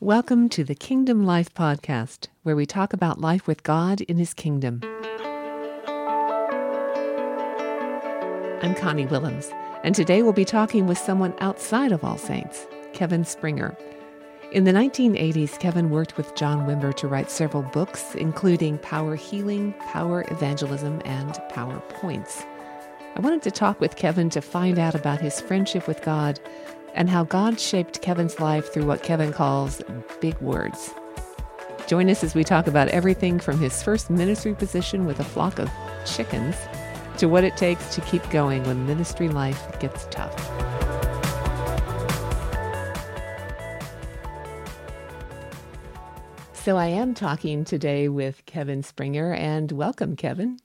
[0.00, 4.34] Welcome to the Kingdom Life Podcast, where we talk about life with God in His
[4.34, 4.80] kingdom.
[8.60, 9.52] I'm Connie Willems,
[9.84, 13.78] and today we'll be talking with someone outside of All Saints, Kevin Springer.
[14.50, 19.74] In the 1980s, Kevin worked with John Wimber to write several books, including Power Healing,
[19.74, 22.42] Power Evangelism, and Power Points.
[23.14, 26.40] I wanted to talk with Kevin to find out about his friendship with God
[26.94, 29.82] and how God shaped Kevin's life through what Kevin calls
[30.20, 30.94] big words.
[31.86, 35.58] Join us as we talk about everything from his first ministry position with a flock
[35.58, 35.70] of
[36.06, 36.56] chickens
[37.18, 40.34] to what it takes to keep going when ministry life gets tough.
[46.52, 50.58] So, I am talking today with Kevin Springer, and welcome, Kevin.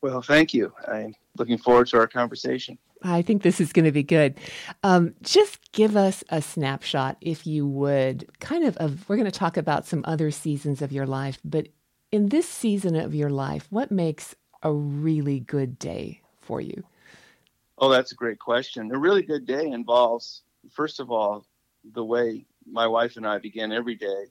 [0.00, 0.72] Well, thank you.
[0.86, 2.78] I'm looking forward to our conversation.
[3.02, 4.34] I think this is going to be good.
[4.82, 9.30] Um, just give us a snapshot, if you would, kind of, of we're going to
[9.30, 11.68] talk about some other seasons of your life, but
[12.12, 16.84] in this season of your life, what makes a really good day for you?
[17.78, 18.90] Oh, that's a great question.
[18.92, 21.46] A really good day involves, first of all,
[21.94, 24.24] the way my wife and I begin every day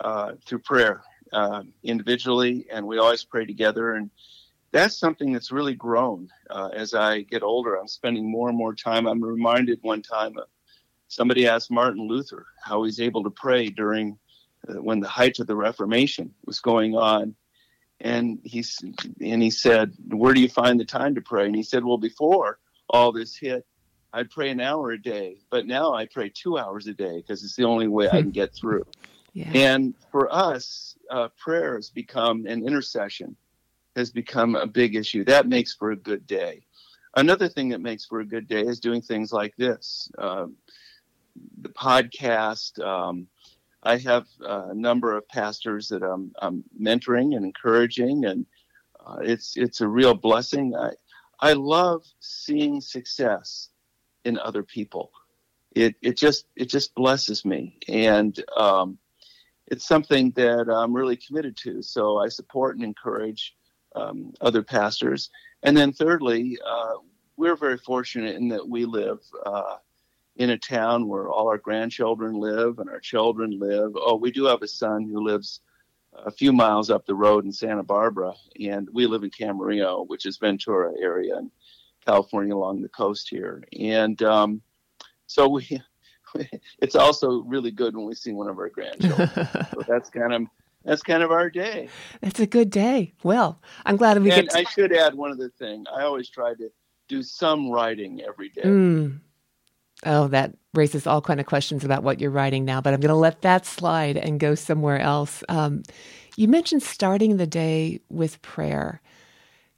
[0.00, 3.94] uh, through prayer uh, individually, and we always pray together.
[3.94, 4.10] And
[4.74, 7.76] that's something that's really grown uh, as I get older.
[7.76, 9.06] I'm spending more and more time.
[9.06, 10.42] I'm reminded one time uh,
[11.06, 14.18] somebody asked Martin Luther how he's able to pray during
[14.68, 17.36] uh, when the height of the Reformation was going on,
[18.00, 18.76] and he's
[19.20, 21.98] and he said, "Where do you find the time to pray?" And he said, "Well,
[21.98, 22.58] before
[22.90, 23.64] all this hit."
[24.12, 27.42] I'd pray an hour a day, but now I pray two hours a day because
[27.42, 28.84] it's the only way I can get through.
[29.36, 29.50] Yeah.
[29.52, 33.34] And for us, uh, prayer has become an intercession
[33.96, 35.24] has become a big issue.
[35.24, 36.64] That makes for a good day.
[37.16, 40.56] Another thing that makes for a good day is doing things like this um,
[41.60, 42.82] the podcast.
[42.84, 43.26] Um,
[43.82, 48.46] I have a number of pastors that I'm, I'm mentoring and encouraging, and
[49.04, 50.74] uh, it's it's a real blessing.
[50.74, 50.90] I
[51.40, 53.68] I love seeing success
[54.24, 55.12] in other people.
[55.72, 58.98] It it just it just blesses me, and um,
[59.66, 61.82] it's something that I'm really committed to.
[61.82, 63.54] So I support and encourage
[63.94, 65.30] um, other pastors.
[65.62, 66.94] And then thirdly, uh,
[67.36, 69.76] we're very fortunate in that we live uh,
[70.36, 73.92] in a town where all our grandchildren live and our children live.
[73.96, 75.60] Oh, we do have a son who lives
[76.12, 80.26] a few miles up the road in Santa Barbara, and we live in Camarillo, which
[80.26, 81.50] is Ventura area in
[82.04, 83.64] California along the coast here.
[83.78, 84.62] And um,
[85.26, 85.82] so we,
[86.78, 89.28] it's also really good when we see one of our grandchildren.
[89.72, 90.42] so that's kind of
[90.84, 91.88] that's kind of our day.
[92.22, 93.14] It's a good day.
[93.22, 94.50] Well, I'm glad we and get.
[94.50, 94.58] To...
[94.58, 95.84] I should add one other thing.
[95.94, 96.70] I always try to
[97.08, 98.62] do some writing every day.
[98.62, 99.20] Mm.
[100.04, 103.08] Oh, that raises all kind of questions about what you're writing now, but I'm going
[103.08, 105.42] to let that slide and go somewhere else.
[105.48, 105.82] Um,
[106.36, 109.00] you mentioned starting the day with prayer.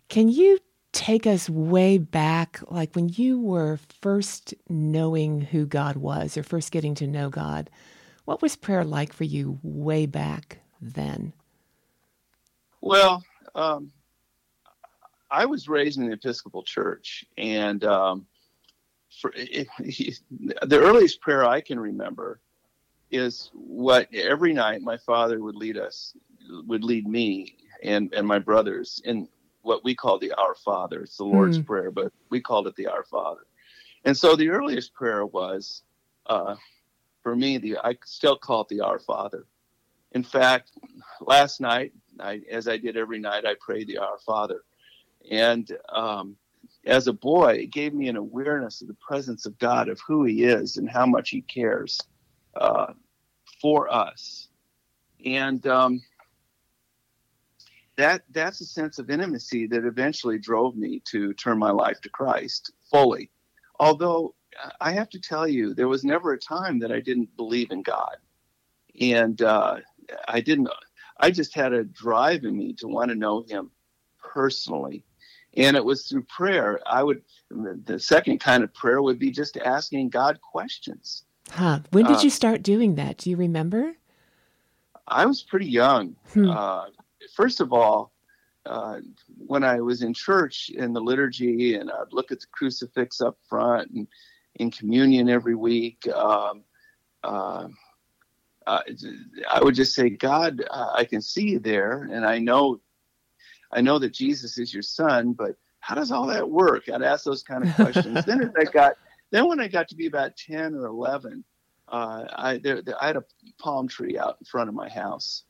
[0.09, 0.59] Can you
[0.93, 6.73] take us way back, like when you were first knowing who God was or first
[6.73, 7.71] getting to know God?
[8.25, 11.33] What was prayer like for you way back then?
[12.81, 13.93] Well, um,
[15.31, 18.27] I was raised in the Episcopal Church, and um,
[19.21, 20.21] for, it, it,
[20.63, 22.41] the earliest prayer I can remember
[23.11, 26.15] is what every night my father would lead us,
[26.67, 29.29] would lead me and and my brothers in
[29.63, 31.03] what we call the Our Father.
[31.03, 31.67] It's the Lord's mm.
[31.67, 33.41] Prayer, but we called it the Our Father.
[34.05, 35.83] And so the earliest prayer was,
[36.27, 36.55] uh,
[37.23, 39.47] for me, the I still call it the Our Father.
[40.17, 40.71] In fact,
[41.21, 44.63] last night, I, as I did every night, I prayed the Our Father.
[45.31, 46.37] And um,
[46.87, 50.25] as a boy, it gave me an awareness of the presence of God, of who
[50.25, 52.01] He is and how much He cares
[52.59, 52.95] uh,
[53.61, 54.49] for us.
[55.23, 56.01] And um,
[57.97, 62.09] that that's a sense of intimacy that eventually drove me to turn my life to
[62.09, 63.31] Christ fully.
[63.79, 64.35] Although
[64.81, 67.83] I have to tell you, there was never a time that I didn't believe in
[67.83, 68.17] God.
[68.99, 69.77] And uh,
[70.29, 70.69] I didn't.
[71.19, 73.71] I just had a drive in me to want to know Him
[74.23, 75.05] personally,
[75.55, 76.81] and it was through prayer.
[76.87, 77.23] I would.
[77.51, 81.25] The second kind of prayer would be just asking God questions.
[81.51, 81.81] Huh.
[81.91, 83.19] When did uh, you start doing that?
[83.19, 83.93] Do you remember?
[85.07, 86.17] I was pretty young.
[86.33, 86.51] Hmm.
[86.51, 86.87] Uh,
[87.35, 88.13] first of all,
[88.65, 88.99] uh,
[89.47, 93.39] when I was in church in the liturgy, and I'd look at the crucifix up
[93.49, 94.09] front and
[94.57, 96.09] in communion every week.
[96.09, 96.65] Um,
[98.67, 98.81] uh,
[99.49, 102.81] I would just say, God, uh, I can see you there, and I know,
[103.71, 106.89] I know that Jesus is your son, but how does all that work?
[106.89, 108.25] I'd ask those kind of questions.
[108.25, 108.95] then as I got,
[109.31, 111.45] then when I got to be about ten or eleven,
[111.89, 113.25] uh, I there, there, I had a
[113.61, 115.45] palm tree out in front of my house,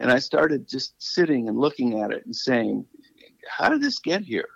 [0.00, 2.86] and I started just sitting and looking at it and saying,
[3.48, 4.48] "How did this get here?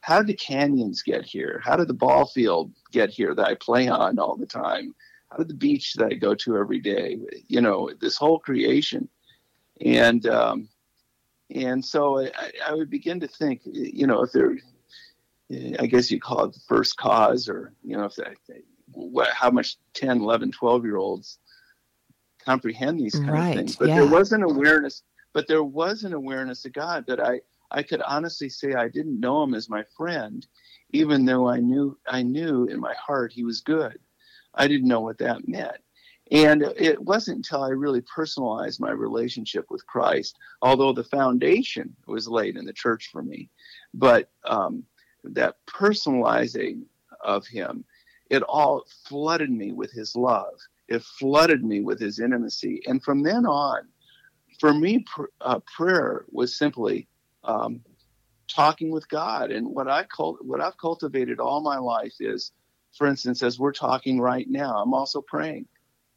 [0.00, 1.60] How did the canyons get here?
[1.62, 4.94] How did the ball field get here that I play on all the time?
[5.30, 7.18] How did the beach that I go to every day?
[7.48, 9.08] You know, this whole creation."
[9.80, 10.68] And um,
[11.54, 14.56] and so I, I would begin to think, you know, if there,
[15.78, 18.36] I guess you call it the first cause, or you know, if that,
[19.32, 21.38] how much 10, 11, 12 year olds
[22.44, 23.76] comprehend these kind right, of things.
[23.76, 23.96] But yeah.
[23.96, 25.02] there was an awareness,
[25.32, 27.40] but there was an awareness of God that I,
[27.70, 30.46] I could honestly say I didn't know him as my friend,
[30.92, 33.98] even though I knew I knew in my heart he was good.
[34.54, 35.76] I didn't know what that meant.
[36.32, 42.28] And it wasn't until I really personalized my relationship with Christ, although the foundation was
[42.28, 43.50] laid in the church for me.
[43.94, 44.84] But um,
[45.24, 46.82] that personalizing
[47.24, 47.84] of Him,
[48.30, 50.54] it all flooded me with His love.
[50.88, 52.80] It flooded me with His intimacy.
[52.86, 53.88] And from then on,
[54.60, 57.08] for me, pr- uh, prayer was simply
[57.42, 57.80] um,
[58.46, 59.50] talking with God.
[59.50, 62.52] And what I cult- what I've cultivated all my life is,
[62.96, 65.66] for instance, as we're talking right now, I'm also praying.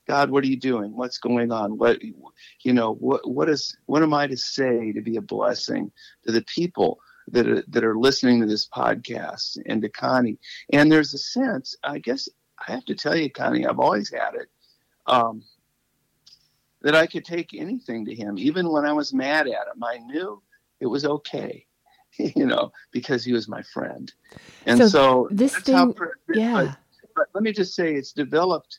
[0.08, 0.96] God, what are you doing?
[0.96, 1.78] What's going on?
[1.78, 5.92] What, you know, what, what is, what am I to say to be a blessing
[6.26, 7.00] to the people
[7.30, 10.40] that are, that are listening to this podcast and to Connie?
[10.74, 12.28] And there's a sense, I guess
[12.68, 14.50] I have to tell you, Connie, I've always had it,
[15.08, 15.42] um,
[16.82, 18.38] that I could take anything to him.
[18.38, 20.42] Even when I was mad at him, I knew
[20.82, 21.66] it was okay.
[22.36, 24.14] You know, because he was my friend,
[24.68, 25.96] and so, so this thing,
[26.32, 26.66] yeah.
[26.66, 26.78] But,
[27.16, 28.78] but let me just say, it's developed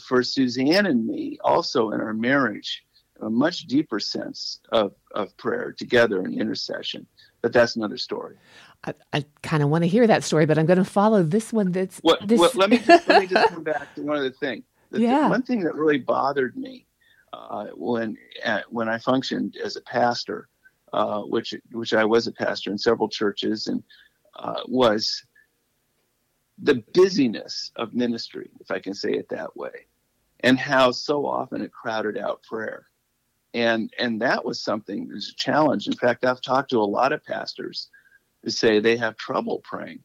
[0.00, 2.84] for Suzanne and me, also in our marriage,
[3.20, 7.06] a much deeper sense of, of prayer together and intercession.
[7.42, 8.36] But that's another story.
[8.84, 11.52] I, I kind of want to hear that story, but I'm going to follow this
[11.52, 11.72] one.
[11.72, 12.38] That's well, this...
[12.38, 14.64] well let me just, let me just come back to one other thing.
[14.90, 15.20] The yeah.
[15.20, 16.86] Th- one thing that really bothered me
[17.32, 20.48] uh, when uh, when I functioned as a pastor,
[20.92, 23.82] uh, which which I was a pastor in several churches, and
[24.36, 25.24] uh, was
[26.62, 29.86] the busyness of ministry, if I can say it that way,
[30.40, 32.86] and how so often it crowded out prayer.
[33.54, 35.86] And and that was something that was a challenge.
[35.86, 37.88] In fact, I've talked to a lot of pastors
[38.42, 40.02] who say they have trouble praying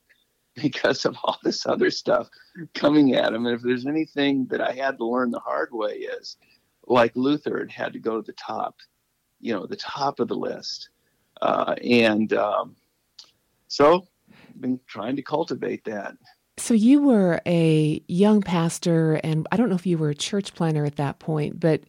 [0.56, 2.30] because of all this other stuff
[2.74, 3.46] coming at them.
[3.46, 6.38] And if there's anything that I had to learn the hard way is
[6.88, 8.76] like Luther had had to go to the top,
[9.44, 10.90] you know, the top of the list.
[11.42, 12.76] Uh, and um,
[13.68, 16.16] so I've been trying to cultivate that.
[16.58, 20.54] So you were a young pastor, and I don't know if you were a church
[20.54, 21.82] planter at that point, but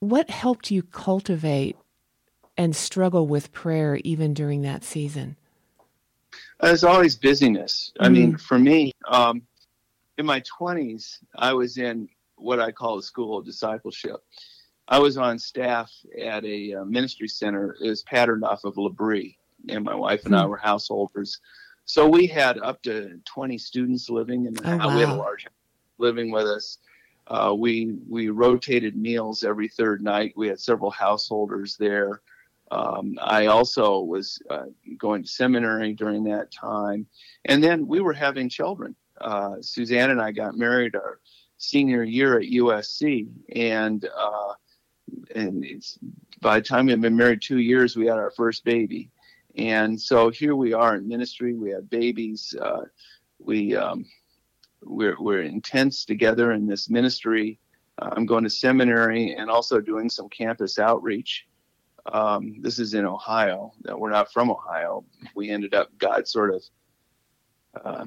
[0.00, 1.76] what helped you cultivate
[2.56, 5.36] and struggle with prayer even during that season?
[6.60, 7.92] There's always busyness.
[7.94, 8.04] Mm-hmm.
[8.04, 8.36] I mean, mm-hmm.
[8.38, 9.42] for me, um,
[10.18, 14.16] in my 20s, I was in what I call the school of discipleship.
[14.88, 15.90] I was on staff
[16.20, 17.76] at a uh, ministry center.
[17.80, 19.38] It was patterned off of L'Abri,
[19.68, 20.34] and my wife and.
[20.34, 21.40] I were householders
[21.84, 24.86] so we had up to 20 students living in the oh, house.
[24.88, 24.94] Wow.
[24.94, 25.46] We had a large
[25.98, 26.78] living with us.
[27.26, 30.32] Uh, we we rotated meals every third night.
[30.36, 32.20] We had several householders there.
[32.70, 34.64] Um, I also was uh,
[34.98, 37.06] going to seminary during that time,
[37.44, 38.96] and then we were having children.
[39.20, 41.20] Uh, Suzanne and I got married our
[41.58, 44.54] senior year at USC, and uh,
[45.34, 45.64] and
[46.40, 49.10] by the time we had been married two years, we had our first baby.
[49.56, 51.54] And so here we are in ministry.
[51.54, 52.54] We have babies.
[52.60, 52.82] Uh,
[53.38, 54.06] we um,
[54.82, 57.58] we're we're intense together in this ministry.
[57.98, 61.46] Uh, I'm going to seminary and also doing some campus outreach.
[62.10, 63.72] Um, this is in Ohio.
[63.82, 65.04] That we're not from Ohio.
[65.34, 66.62] We ended up God sort of.
[67.84, 68.04] Uh,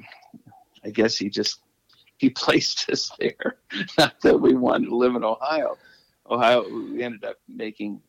[0.84, 1.60] I guess he just
[2.18, 3.58] he placed us there.
[3.98, 5.76] Not that we wanted to live in Ohio.
[6.30, 8.00] Ohio, we ended up making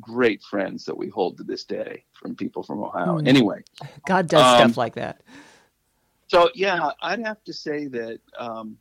[0.00, 3.18] great friends that we hold to this day from people from Ohio.
[3.18, 3.28] Mm.
[3.28, 3.62] Anyway,
[4.06, 5.22] God does um, stuff like that.
[6.28, 8.20] So yeah, I'd have to say that.
[8.38, 8.78] Um,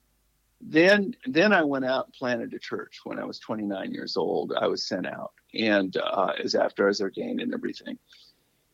[0.61, 4.53] then then I went out and planted a church when I was 29 years old.
[4.59, 7.97] I was sent out, and uh, as after I was ordained and everything.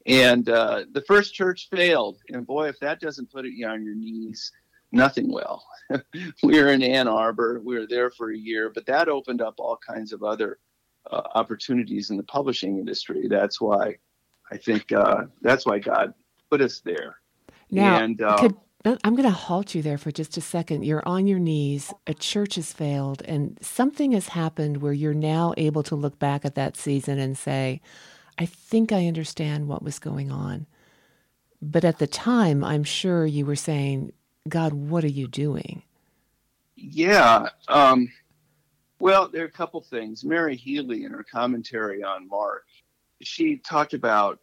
[0.08, 3.96] And uh, the first church failed, and boy, if that doesn't put you on your
[3.96, 4.52] knees,
[4.96, 5.64] nothing well.
[5.90, 6.02] we
[6.62, 7.62] were in Ann Arbor.
[7.64, 10.60] We were there for a year, but that opened up all kinds of other
[11.12, 13.28] uh, opportunities in the publishing industry.
[13.28, 13.98] That's why
[14.52, 16.14] I think uh, that's why God
[16.50, 17.18] put us there.
[17.70, 18.56] Now, and, uh, could,
[19.04, 20.86] I'm going to halt you there for just a second.
[20.86, 25.54] You're on your knees, a church has failed, and something has happened where you're now
[25.58, 27.82] able to look back at that season and say,
[28.38, 30.68] I think I understand what was going on.
[31.62, 34.12] But at the time, I'm sure you were saying,
[34.48, 35.82] God, what are you doing?
[36.76, 37.50] Yeah.
[37.68, 38.12] Um,
[39.00, 40.24] well, there are a couple things.
[40.24, 42.66] Mary Healy, in her commentary on Mark,
[43.22, 44.40] she talked about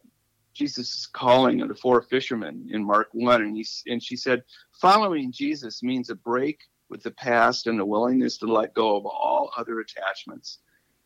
[0.53, 4.43] Jesus' calling of the four fishermen in Mark 1, and, he, and she said,
[4.79, 9.05] following Jesus means a break with the past and a willingness to let go of
[9.05, 10.59] all other attachments.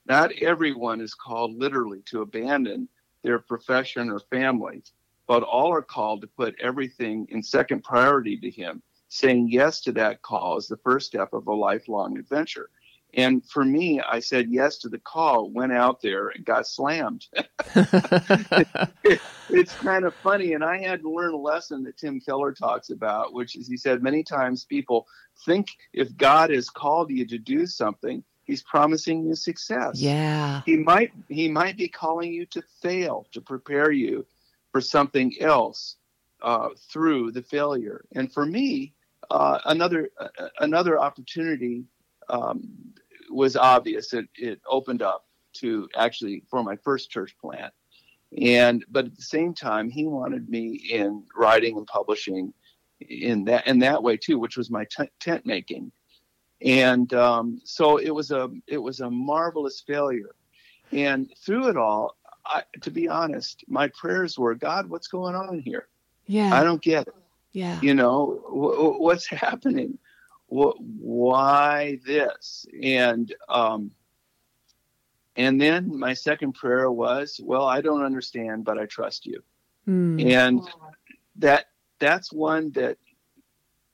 [0.05, 2.89] Not everyone is called literally to abandon
[3.23, 4.83] their profession or family,
[5.27, 8.81] but all are called to put everything in second priority to Him.
[9.09, 12.69] Saying yes to that call is the first step of a lifelong adventure.
[13.13, 17.25] And for me, I said yes to the call, went out there and got slammed.
[19.49, 20.53] it's kind of funny.
[20.53, 23.77] And I had to learn a lesson that Tim Keller talks about, which is he
[23.77, 25.07] said many times people
[25.45, 29.99] think if God has called you to do something, he's promising you success.
[29.99, 30.61] Yeah.
[30.65, 34.25] He might he might be calling you to fail, to prepare you
[34.71, 35.95] for something else
[36.41, 38.05] uh, through the failure.
[38.13, 38.93] And for me,
[39.31, 40.27] uh, another uh,
[40.60, 41.84] another opportunity
[42.29, 42.69] um,
[43.29, 44.13] was obvious.
[44.13, 47.74] It, it opened up to actually for my first church plant,
[48.41, 52.53] and but at the same time, he wanted me in writing and publishing
[53.00, 55.91] in that in that way too, which was my t- tent making,
[56.62, 60.36] and um, so it was a it was a marvelous failure,
[60.91, 62.15] and through it all,
[62.46, 65.88] I, to be honest, my prayers were, God, what's going on here?
[66.27, 67.15] Yeah, I don't get it.
[67.51, 69.97] Yeah, you know w- what's happening
[70.47, 72.65] why this?
[72.81, 73.91] And um,
[75.35, 79.43] and then my second prayer was, well, I don't understand, but I trust you.
[79.87, 80.25] Mm.
[80.25, 80.61] And
[81.37, 81.65] that
[81.99, 82.97] that's one that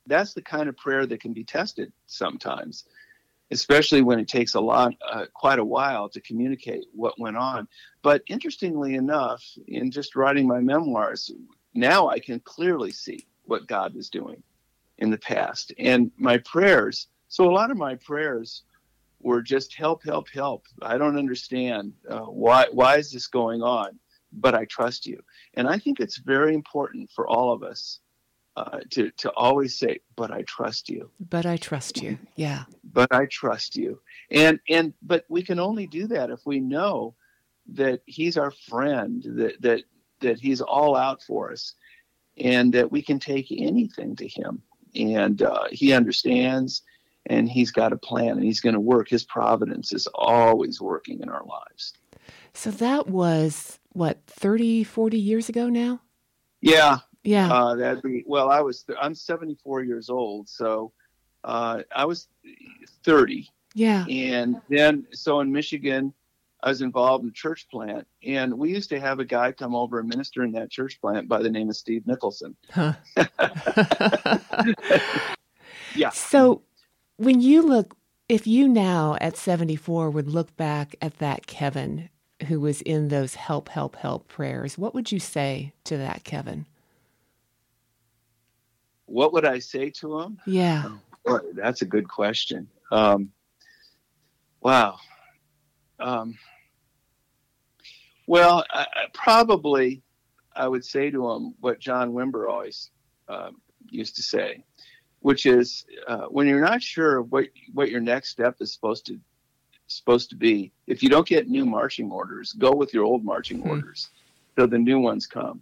[0.05, 2.85] that's the kind of prayer that can be tested sometimes,
[3.51, 7.67] especially when it takes a lot, uh, quite a while to communicate what went on.
[8.01, 11.31] But interestingly enough, in just writing my memoirs,
[11.73, 14.41] now I can clearly see what God was doing
[14.97, 15.73] in the past.
[15.77, 18.63] And my prayers, so a lot of my prayers
[19.19, 20.65] were just help, help, help.
[20.81, 23.99] I don't understand uh, why why is this going on,
[24.31, 25.21] but I trust you.
[25.55, 27.99] And I think it's very important for all of us
[28.55, 32.19] uh, to to always say, "But I trust you." But I trust you.
[32.35, 32.65] Yeah.
[32.83, 34.01] But I trust you.
[34.29, 37.15] And and but we can only do that if we know
[37.73, 39.23] that He's our friend.
[39.25, 39.83] That that
[40.19, 41.73] that He's all out for us,
[42.37, 44.61] and that we can take anything to Him.
[44.95, 46.83] And uh, he understands
[47.27, 49.09] and he's got a plan and he's going to work.
[49.09, 51.93] His providence is always working in our lives.
[52.53, 56.01] So that was what 30 40 years ago now?
[56.61, 56.99] Yeah.
[57.23, 57.51] Yeah.
[57.51, 60.91] Uh, that'd be well i was i'm 74 years old so
[61.43, 62.27] uh, i was
[63.03, 64.05] 30 yeah.
[64.07, 66.13] And then so in michigan
[66.63, 69.75] I was involved in a church plant, and we used to have a guy come
[69.75, 72.55] over and minister in that church plant by the name of Steve Nicholson.
[72.71, 72.93] Huh.
[75.93, 76.09] yeah.
[76.11, 76.61] So
[77.17, 77.97] when you look,
[78.29, 82.07] if you now at 74 would look back at that Kevin
[82.47, 86.65] who was in those help, help, help prayers, what would you say to that Kevin?
[89.05, 90.39] What would I say to him?
[90.45, 90.91] Yeah.
[91.27, 92.69] Oh, that's a good question.
[92.89, 93.31] Um,
[94.61, 94.97] wow.
[95.99, 96.37] Um,
[98.27, 100.01] well, I, I probably
[100.55, 102.91] I would say to him what John Wimber always
[103.27, 103.51] uh,
[103.89, 104.63] used to say,
[105.19, 109.19] which is uh, when you're not sure what what your next step is supposed to
[109.87, 113.61] supposed to be, if you don't get new marching orders, go with your old marching
[113.61, 114.09] hmm orders
[114.55, 115.61] till the new ones come.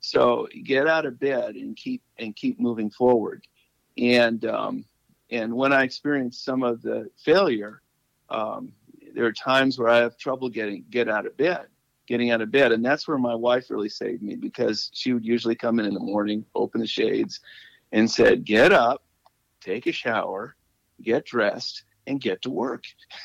[0.00, 3.46] So get out of bed and keep and keep moving forward.
[3.98, 4.84] And um,
[5.30, 7.82] and when I experience some of the failure,
[8.28, 8.72] um,
[9.14, 11.66] there are times where I have trouble getting get out of bed
[12.06, 12.72] getting out of bed.
[12.72, 15.94] And that's where my wife really saved me because she would usually come in in
[15.94, 17.40] the morning, open the shades,
[17.92, 19.02] and said, Get up,
[19.60, 20.56] take a shower,
[21.00, 22.84] get dressed, and get to work.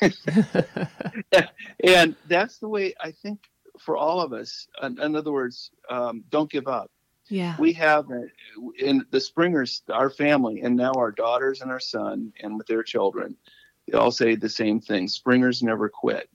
[1.84, 3.40] and that's the way I think
[3.78, 4.68] for all of us.
[4.82, 6.90] In, in other words, um, don't give up.
[7.28, 7.56] Yeah.
[7.58, 8.06] We have
[8.78, 12.82] in the Springers, our family, and now our daughters and our son, and with their
[12.82, 13.36] children,
[13.86, 16.28] they all say the same thing Springers never quit.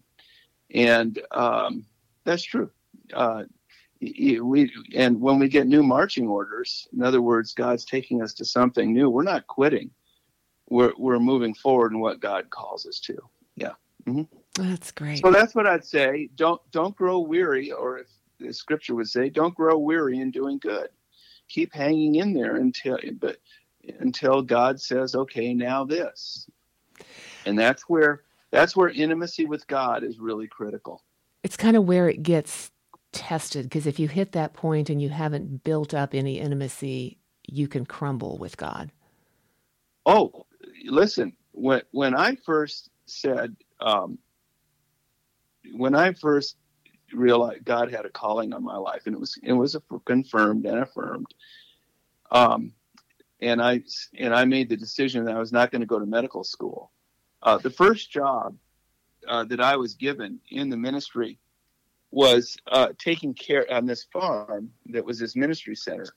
[0.69, 1.85] And um,
[2.23, 2.69] that's true.
[3.13, 3.43] Uh,
[4.01, 8.45] we and when we get new marching orders, in other words, God's taking us to
[8.45, 9.09] something new.
[9.09, 9.91] We're not quitting.
[10.69, 13.17] We're we're moving forward in what God calls us to.
[13.55, 13.73] Yeah.
[14.05, 14.71] Mm-hmm.
[14.71, 15.19] That's great.
[15.19, 16.29] So that's what I'd say.
[16.35, 18.07] Don't don't grow weary, or if
[18.39, 20.89] the Scripture would say, don't grow weary in doing good.
[21.47, 23.37] Keep hanging in there until but
[23.99, 26.49] until God says, okay, now this.
[27.45, 31.03] And that's where that's where intimacy with God is really critical
[31.43, 32.71] it's kind of where it gets
[33.11, 37.67] tested because if you hit that point and you haven't built up any intimacy, you
[37.67, 38.91] can crumble with God.
[40.05, 40.45] Oh,
[40.85, 44.17] listen, when when I first said um,
[45.73, 46.57] when I first
[47.13, 50.79] realized God had a calling on my life, and it was it was confirmed and
[50.79, 51.27] affirmed.
[52.31, 52.73] Um,
[53.39, 53.83] and I
[54.17, 56.91] and I made the decision that I was not going to go to medical school.
[57.41, 58.55] Uh, the first job
[59.27, 61.37] uh, that I was given in the ministry
[62.13, 66.07] was uh, taking care on this farm that was this ministry center.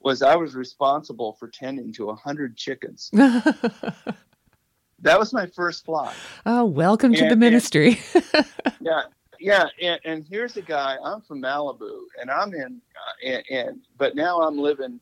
[0.00, 3.10] Was I was responsible for tending to a hundred chickens.
[3.12, 6.14] that was my first flock.
[6.46, 8.00] Oh, welcome and, to the ministry.
[8.14, 8.46] and,
[8.80, 9.02] yeah,
[9.38, 10.96] yeah, and, and, here's a guy.
[11.04, 15.00] I'm from Malibu, and I'm in, uh, and, and but now I'm living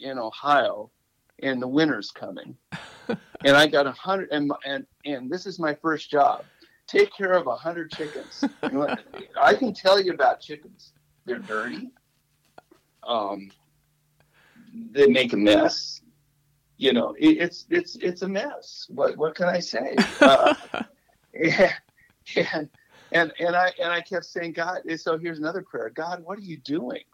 [0.00, 0.90] in Ohio,
[1.42, 2.56] and the winter's coming,
[3.08, 6.44] and I got a hundred, and and and this is my first job.
[6.90, 8.42] Take care of a hundred chickens.
[9.40, 10.92] I can tell you about chickens.
[11.24, 11.90] They're dirty.
[13.06, 13.52] Um,
[14.90, 16.00] they make a mess.
[16.78, 18.86] You know, it, it's it's it's a mess.
[18.88, 19.94] What what can I say?
[20.20, 20.54] Uh,
[21.34, 21.72] and,
[22.34, 22.68] and
[23.12, 24.80] and and I and I kept saying, God.
[24.96, 25.90] So here's another prayer.
[25.90, 27.04] God, what are you doing?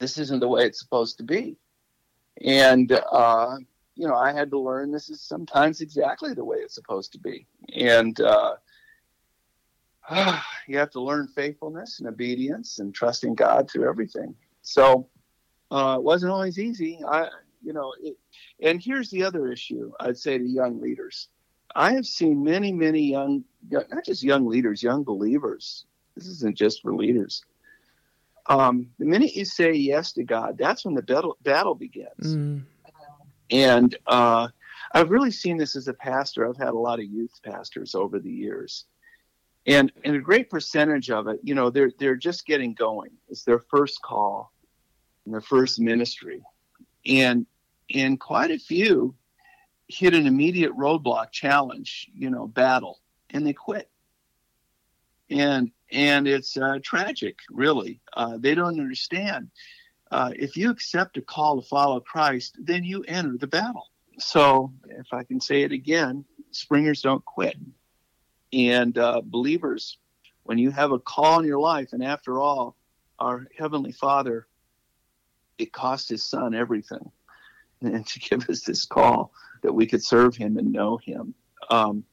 [0.00, 1.56] This isn't the way it's supposed to be.
[2.44, 3.56] And uh,
[3.94, 7.18] you know, I had to learn this is sometimes exactly the way it's supposed to
[7.18, 7.46] be.
[7.74, 8.56] And uh,
[10.66, 14.34] you have to learn faithfulness and obedience and trusting God through everything.
[14.62, 15.08] So
[15.70, 17.00] uh, it wasn't always easy.
[17.06, 17.28] I,
[17.62, 18.16] you know, it,
[18.60, 21.28] and here's the other issue I'd say to young leaders.
[21.74, 25.84] I have seen many, many young, not just young leaders, young believers.
[26.14, 27.44] This isn't just for leaders.
[28.46, 32.36] Um, the minute you say yes to God, that's when the battle, battle begins.
[32.36, 32.62] Mm.
[33.50, 34.48] And uh,
[34.92, 36.48] I've really seen this as a pastor.
[36.48, 38.86] I've had a lot of youth pastors over the years
[39.66, 43.10] and and a great percentage of it, you know, they're they're just getting going.
[43.28, 44.52] It's their first call,
[45.26, 46.42] their first ministry,
[47.04, 47.46] and
[47.92, 49.14] and quite a few
[49.88, 53.88] hit an immediate roadblock challenge, you know, battle, and they quit.
[55.30, 58.00] And and it's uh, tragic, really.
[58.12, 59.50] Uh, they don't understand.
[60.10, 63.88] Uh, if you accept a call to follow Christ, then you enter the battle.
[64.18, 67.56] So, if I can say it again, springers don't quit.
[68.52, 69.98] And uh, believers,
[70.44, 72.76] when you have a call in your life, and after all,
[73.18, 74.46] our Heavenly Father,
[75.58, 77.10] it cost His Son everything,
[77.80, 79.32] and to give us this call
[79.62, 81.34] that we could serve Him and know Him.
[81.70, 82.04] Um,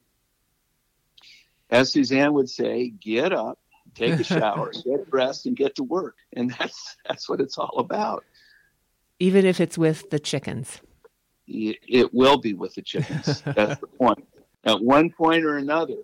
[1.69, 3.59] as Suzanne would say, get up,
[3.95, 6.15] take a shower, get dressed, and get to work.
[6.33, 8.23] And that's that's what it's all about.
[9.19, 10.81] Even if it's with the chickens.
[11.45, 13.41] It will be with the chickens.
[13.45, 14.25] That's the point.
[14.63, 15.97] At one point or another,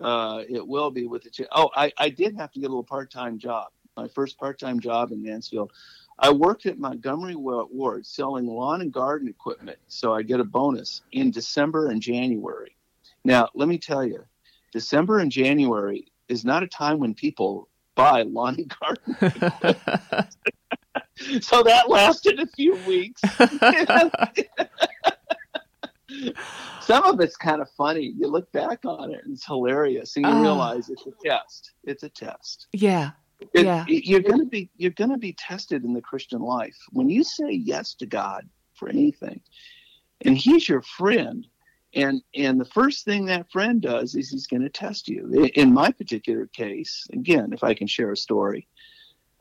[0.00, 1.30] uh, it will be with the.
[1.30, 3.68] Ch- oh, I, I did have to get a little part time job.
[3.96, 5.72] My first part time job in Mansfield.
[6.20, 11.02] I worked at Montgomery Ward selling lawn and garden equipment, so I get a bonus
[11.12, 12.76] in December and January.
[13.24, 14.24] Now, let me tell you,
[14.72, 19.84] December and January is not a time when people buy lawn and garden
[21.40, 23.22] so that lasted a few weeks.
[26.80, 28.14] some of it's kind of funny.
[28.16, 31.72] You look back on it and it's hilarious, and you uh, realize it's a test.
[31.84, 32.66] It's a test.
[32.72, 33.10] Yeah.
[33.54, 33.84] It, yeah.
[33.86, 37.94] You're gonna be you're gonna be tested in the Christian life when you say yes
[37.94, 39.40] to God for anything,
[40.22, 41.46] and He's your friend.
[41.94, 45.48] And and the first thing that friend does is he's going to test you.
[45.54, 48.68] In my particular case, again, if I can share a story,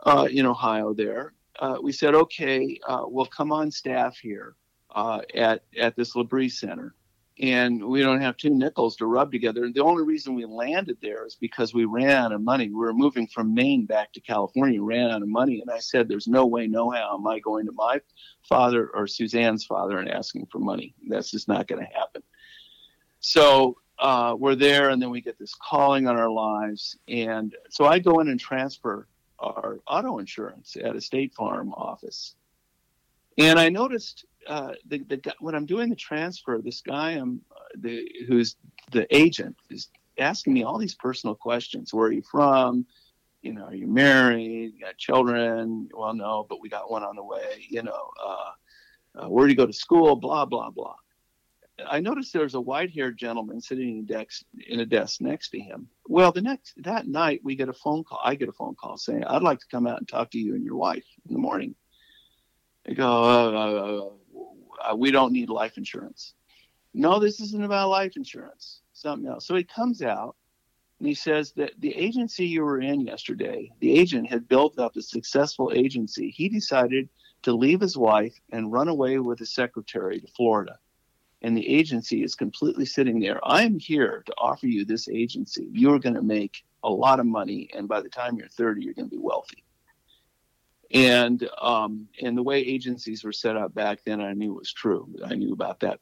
[0.05, 4.55] uh, in Ohio, there uh, we said, okay, uh, we'll come on staff here
[4.97, 6.95] uh, at at this L'Abri Center,
[7.39, 9.63] and we don't have two nickels to rub together.
[9.63, 12.69] And The only reason we landed there is because we ran out of money.
[12.69, 16.07] We were moving from Maine back to California, ran out of money, and I said,
[16.07, 18.01] "There's no way, no how am I going to my
[18.49, 20.95] father or Suzanne's father and asking for money.
[21.07, 22.23] That's just not going to happen."
[23.19, 27.85] So uh, we're there, and then we get this calling on our lives, and so
[27.85, 29.07] I go in and transfer
[29.37, 32.33] our auto insurance at a State Farm office,
[33.37, 37.59] and I noticed uh, the, the when I'm doing the transfer, this guy I'm uh,
[37.75, 38.55] the who's
[38.91, 41.93] the agent is asking me all these personal questions.
[41.93, 42.85] Where are you from?
[43.41, 44.73] You know, are you married?
[44.75, 45.89] You got children?
[45.93, 47.65] Well, no, but we got one on the way.
[47.69, 48.51] You know, uh,
[49.19, 50.15] uh, where do you go to school?
[50.15, 50.95] Blah blah blah.
[51.85, 55.59] I noticed there was a white-haired gentleman sitting in desk, in a desk next to
[55.59, 55.87] him.
[56.07, 58.19] Well, the next that night we get a phone call.
[58.23, 60.55] I get a phone call saying, "I'd like to come out and talk to you
[60.55, 61.75] and your wife in the morning."
[62.89, 64.16] I go,
[64.79, 66.33] uh, we don't need life insurance.
[66.93, 69.45] No, this isn't about life insurance, something else.
[69.45, 70.35] So he comes out
[70.99, 74.95] and he says that the agency you were in yesterday, the agent had built up
[74.95, 76.31] a successful agency.
[76.31, 77.09] He decided
[77.43, 80.79] to leave his wife and run away with his secretary to Florida.
[81.41, 83.39] and the agency is completely sitting there.
[83.43, 85.67] I'm here to offer you this agency.
[85.71, 88.93] You're going to make a lot of money, and by the time you're 30, you're
[88.93, 89.63] going to be wealthy.
[90.91, 94.73] And um, and the way agencies were set up back then, I knew it was
[94.73, 95.13] true.
[95.25, 95.99] I knew about that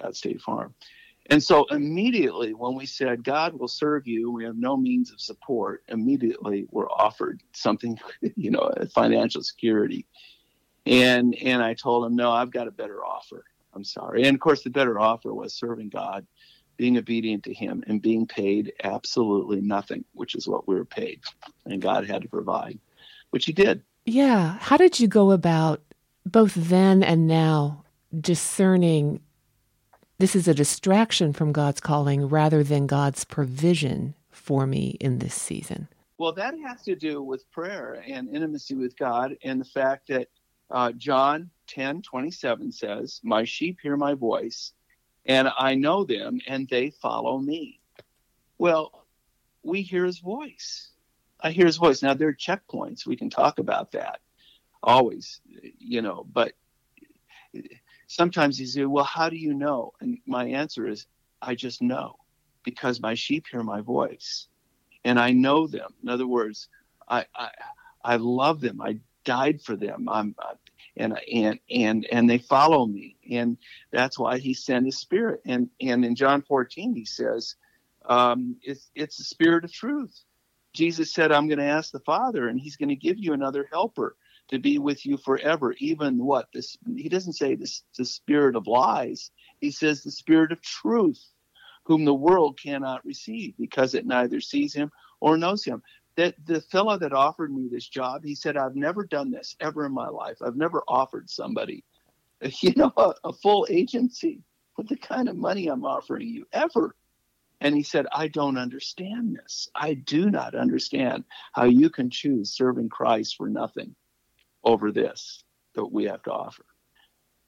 [0.00, 0.74] at State Farm.
[1.28, 5.20] And so immediately when we said God will serve you, we have no means of
[5.20, 5.82] support.
[5.88, 7.98] Immediately we're offered something,
[8.36, 10.06] you know, financial security.
[10.86, 13.44] And and I told him, no, I've got a better offer.
[13.76, 14.24] I'm sorry.
[14.24, 16.26] And of course, the better offer was serving God,
[16.76, 21.20] being obedient to Him, and being paid absolutely nothing, which is what we were paid,
[21.66, 22.78] and God had to provide,
[23.30, 23.82] which He did.
[24.06, 24.58] Yeah.
[24.60, 25.82] How did you go about
[26.24, 27.84] both then and now
[28.18, 29.20] discerning
[30.18, 35.34] this is a distraction from God's calling rather than God's provision for me in this
[35.34, 35.88] season?
[36.18, 40.28] Well, that has to do with prayer and intimacy with God and the fact that
[40.70, 44.72] uh, John 10 27 says, My sheep hear my voice,
[45.26, 47.80] and I know them, and they follow me.
[48.58, 49.06] Well,
[49.62, 50.90] we hear his voice.
[51.46, 52.02] I hear his voice.
[52.02, 53.06] Now, there are checkpoints.
[53.06, 54.18] We can talk about that
[54.82, 55.40] always,
[55.78, 56.52] you know, but
[58.08, 59.92] sometimes you say, Well, how do you know?
[60.00, 61.06] And my answer is,
[61.40, 62.16] I just know
[62.64, 64.48] because my sheep hear my voice
[65.04, 65.94] and I know them.
[66.02, 66.68] In other words,
[67.08, 67.50] I, I,
[68.04, 68.80] I love them.
[68.80, 70.08] I died for them.
[70.08, 70.34] I'm,
[70.96, 73.56] and and and and they follow me, and
[73.92, 75.42] that's why He sent His Spirit.
[75.46, 77.54] And and in John 14, He says,
[78.08, 80.25] um, it's it's the Spirit of truth.
[80.76, 83.68] Jesus said, "I'm going to ask the Father, and He's going to give you another
[83.72, 84.16] Helper
[84.48, 88.66] to be with you forever." Even what this He doesn't say this the Spirit of
[88.66, 89.30] lies.
[89.60, 91.22] He says the Spirit of truth,
[91.84, 95.82] whom the world cannot receive because it neither sees Him or knows Him
[96.16, 99.84] that the fellow that offered me this job, he said, I've never done this ever
[99.86, 100.38] in my life.
[100.44, 101.84] I've never offered somebody,
[102.60, 104.42] you know, a, a full agency
[104.76, 106.96] with the kind of money I'm offering you ever.
[107.60, 109.68] And he said, I don't understand this.
[109.74, 113.94] I do not understand how you can choose serving Christ for nothing
[114.62, 115.42] over this
[115.74, 116.64] that we have to offer.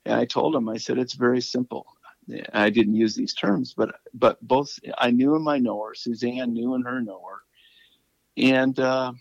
[0.07, 1.87] And I told him, I said, it's very simple.
[2.53, 5.95] I didn't use these terms, but but both I knew him, I know her.
[5.95, 7.43] Suzanne knew and her know her
[8.39, 9.13] and uh,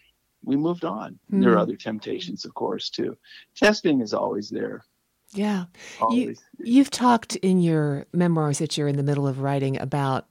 [0.43, 1.19] we moved on.
[1.31, 1.41] Mm.
[1.41, 1.61] There are hmm.
[1.61, 3.17] other temptations, of course, too.
[3.55, 4.85] Testing is always there.
[5.33, 5.65] Yeah,
[5.99, 6.41] always.
[6.57, 10.25] you you've talked in your memoirs that you're in the middle of writing about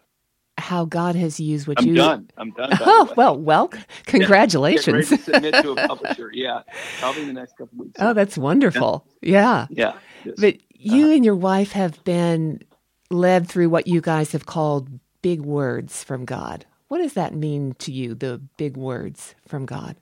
[0.59, 1.95] how God has used what I'm you.
[1.95, 2.31] Done.
[2.37, 2.71] I'm done.
[2.81, 3.71] Oh well, well,
[4.07, 5.11] congratulations.
[5.11, 6.31] Yeah, submit to a publisher.
[6.33, 6.63] Yeah,
[7.01, 7.97] probably in the next couple weeks.
[7.99, 9.07] Oh, that's wonderful.
[9.21, 9.67] Yeah.
[9.71, 9.95] Yeah.
[10.25, 10.33] yeah.
[10.39, 12.63] But you uh, and your wife have been
[13.11, 14.89] led through what you guys have called
[15.23, 16.67] big words from God.
[16.89, 19.97] What does that mean to you, the big words from God?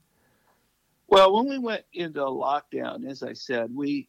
[1.08, 4.08] Well, when we went into lockdown, as I said, we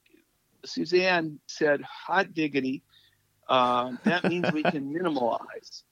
[0.65, 2.83] Suzanne said, "Hot diggity."
[3.47, 5.83] Uh, that means we can minimalize.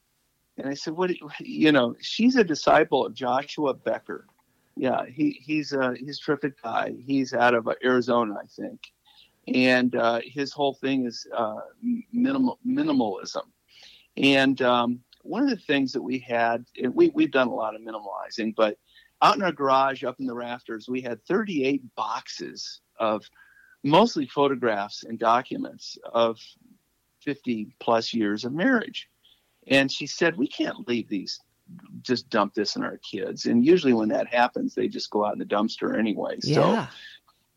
[0.57, 1.11] And I said, "What?
[1.39, 4.27] You, know, she's a disciple of Joshua Becker.
[4.75, 6.93] Yeah, he he's a he's a terrific guy.
[7.05, 8.79] He's out of Arizona, I think,
[9.47, 11.61] and uh, his whole thing is uh,
[12.11, 13.43] minimal minimalism.
[14.17, 17.81] And um, one of the things that we had, we, we've done a lot of
[17.81, 18.77] minimalizing, but
[19.21, 23.23] out in our garage, up in the rafters, we had 38 boxes of
[23.83, 26.39] mostly photographs and documents of
[27.21, 29.09] 50 plus years of marriage.
[29.67, 31.39] And she said, We can't leave these,
[32.01, 33.45] just dump this in our kids.
[33.45, 36.37] And usually when that happens, they just go out in the dumpster anyway.
[36.43, 36.55] Yeah.
[36.55, 36.91] So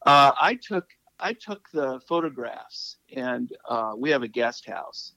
[0.07, 0.87] uh, I took
[1.19, 5.15] I took the photographs, and uh, we have a guest house,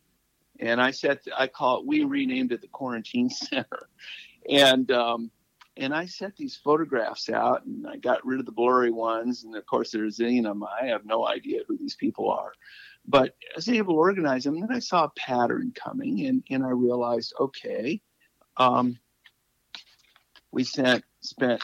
[0.59, 1.85] and I said I call it.
[1.85, 3.89] We renamed it the quarantine center,
[4.49, 5.31] and um,
[5.77, 9.55] and I set these photographs out, and I got rid of the blurry ones, and
[9.55, 10.63] of course there's you them.
[10.63, 12.53] I have no idea who these people are,
[13.07, 14.55] but I was able to organize them.
[14.55, 18.01] And then I saw a pattern coming, and and I realized okay,
[18.57, 18.99] um,
[20.51, 21.61] we sent spent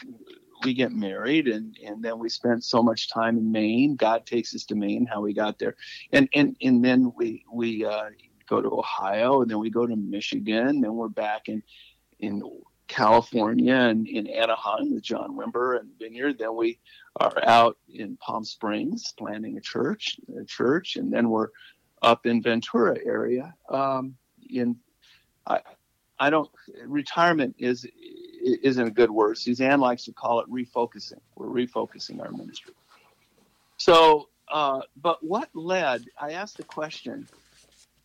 [0.64, 3.96] we get married and and then we spent so much time in Maine.
[3.96, 5.06] God takes us to Maine.
[5.06, 5.76] How we got there,
[6.12, 8.10] and and and then we we uh,
[8.48, 11.62] go to Ohio, and then we go to Michigan, then we're back in
[12.18, 12.42] in
[12.88, 16.38] California and in Anaheim with John Wimber and Vineyard.
[16.38, 16.78] Then we
[17.16, 21.48] are out in Palm Springs planning a church, a church, and then we're
[22.02, 23.54] up in Ventura area.
[23.68, 24.16] Um,
[24.48, 24.76] in
[25.46, 25.60] I,
[26.18, 26.50] I don't
[26.84, 27.86] retirement is
[28.42, 29.38] isn't a good word.
[29.38, 31.20] Suzanne likes to call it refocusing.
[31.34, 32.74] We're refocusing our ministry.
[33.76, 36.04] So, uh, but what led?
[36.18, 37.28] I asked the question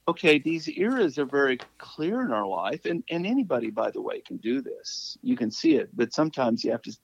[0.07, 4.21] okay, these eras are very clear in our life, and, and anybody, by the way,
[4.21, 5.17] can do this.
[5.21, 6.95] You can see it, but sometimes you have to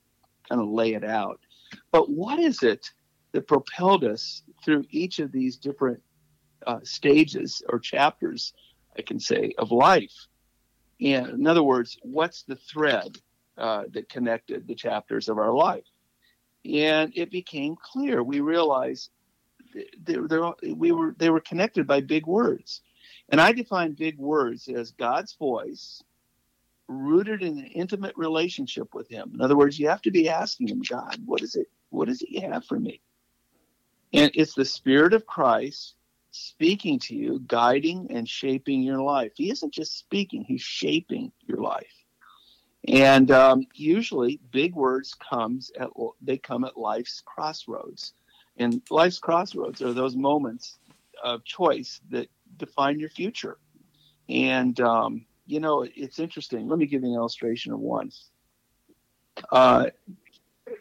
[0.48, 1.40] kind of lay it out.
[1.92, 2.90] But what is it
[3.32, 6.00] that propelled us through each of these different
[6.66, 8.52] uh, stages or chapters,
[8.96, 10.14] I can say, of life.
[11.00, 13.16] And in other words, what's the thread
[13.56, 15.84] uh, that connected the chapters of our life?
[16.64, 18.22] And it became clear.
[18.22, 19.10] We realized
[20.02, 22.82] they, they, they were connected by big words,
[23.28, 26.02] and I define big words as God's voice,
[26.88, 29.32] rooted in an intimate relationship with Him.
[29.34, 31.68] In other words, you have to be asking Him, God, what is it?
[31.90, 33.00] What does He have for me?
[34.12, 35.94] And it's the Spirit of Christ
[36.30, 39.32] speaking to you, guiding and shaping your life.
[39.34, 41.92] He isn't just speaking, he's shaping your life.
[42.86, 45.90] And um, usually big words comes at
[46.22, 48.14] they come at life's crossroads.
[48.56, 50.78] And life's crossroads are those moments
[51.22, 52.28] of choice that
[52.58, 53.58] define your future.
[54.28, 56.68] And um, you know, it's interesting.
[56.68, 58.10] Let me give you an illustration of one.
[59.50, 59.86] Uh,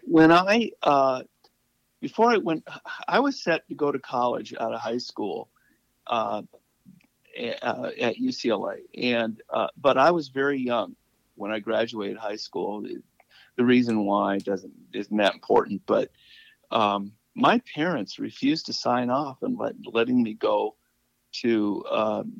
[0.03, 1.23] when I uh,
[2.01, 2.67] before I went,
[3.07, 5.49] I was set to go to college out of high school
[6.07, 6.41] uh,
[7.61, 10.95] uh, at UCLA, and uh, but I was very young
[11.35, 12.85] when I graduated high school.
[13.55, 16.11] The reason why doesn't isn't that important, but
[16.71, 20.75] um, my parents refused to sign off and let, letting me go
[21.41, 21.83] to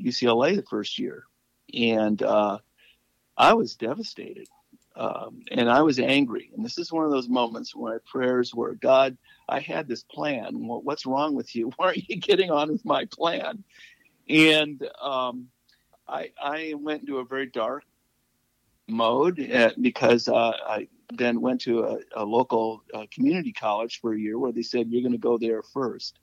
[0.02, 1.24] UCLA uh, the first year,
[1.74, 2.60] and uh,
[3.38, 4.48] I was devastated.
[4.96, 6.50] Um, and I was angry.
[6.56, 9.16] And this is one of those moments when my prayers were, God,
[9.48, 10.56] I had this plan.
[10.56, 11.72] what's wrong with you?
[11.76, 13.64] Why aren't you getting on with my plan?
[14.28, 15.50] And um,
[16.08, 17.84] I, I went into a very dark
[18.88, 24.14] mode uh, because uh, I then went to a, a local uh, community college for
[24.14, 26.20] a year where they said, You're going to go there first.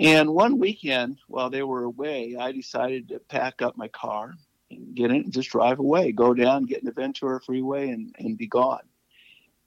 [0.00, 4.32] And one weekend while they were away, I decided to pack up my car
[4.70, 8.14] and get in and just drive away, go down, get in the Ventura Freeway, and,
[8.18, 8.80] and be gone.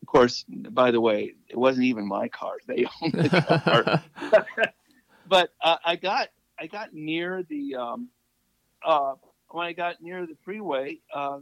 [0.01, 4.43] Of course, by the way, it wasn't even my car; they owned the car.
[5.27, 8.09] but uh, I got I got near the um,
[8.83, 9.13] uh,
[9.49, 11.39] when I got near the freeway, uh,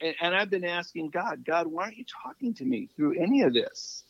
[0.00, 3.42] and, and, I've been asking God, God, why aren't you talking to me through any
[3.42, 4.04] of this?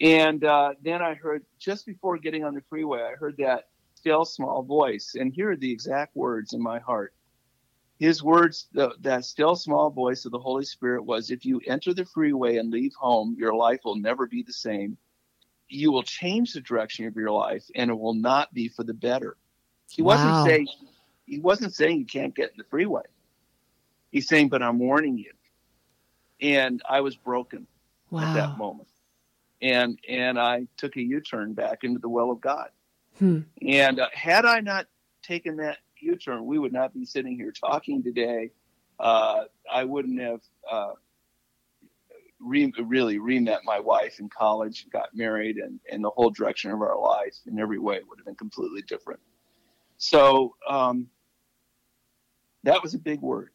[0.00, 4.24] And uh, then I heard just before getting on the freeway, I heard that still
[4.24, 7.12] small voice, and here are the exact words in my heart
[8.00, 11.92] his words, the, that still small voice of the Holy Spirit was if you enter
[11.92, 14.96] the freeway and leave home, your life will never be the same.
[15.68, 18.94] You will change the direction of your life and it will not be for the
[18.94, 19.36] better.
[19.90, 20.46] He wasn't wow.
[20.46, 20.68] saying
[21.26, 23.02] he wasn't saying you can't get in the freeway.
[24.10, 25.32] He's saying, but I'm warning you.
[26.40, 27.66] And I was broken
[28.08, 28.22] wow.
[28.22, 28.88] at that moment.
[29.62, 32.70] And and I took a U-turn back into the will of God.
[33.18, 33.40] Hmm.
[33.60, 34.86] And uh, had I not
[35.22, 38.52] taken that U-turn, we would not be sitting here talking today.
[38.98, 40.92] Uh, I wouldn't have uh,
[42.38, 46.70] re- really re-met my wife in college, and got married, and, and the whole direction
[46.70, 49.20] of our life in every way would have been completely different.
[49.98, 51.08] So um,
[52.62, 53.50] that was a big word,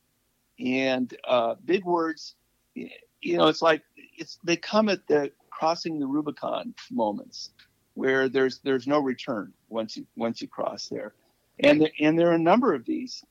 [0.60, 2.36] and uh, big words.
[2.76, 3.82] You know, it's like
[4.18, 7.52] it's they come at the crossing the Rubicon moments
[7.94, 11.14] where there's there's no return once you once you cross there.
[11.60, 13.24] And there, and there are a number of these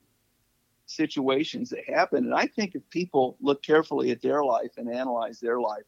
[0.87, 2.25] situations that happen.
[2.25, 5.85] And I think if people look carefully at their life and analyze their life,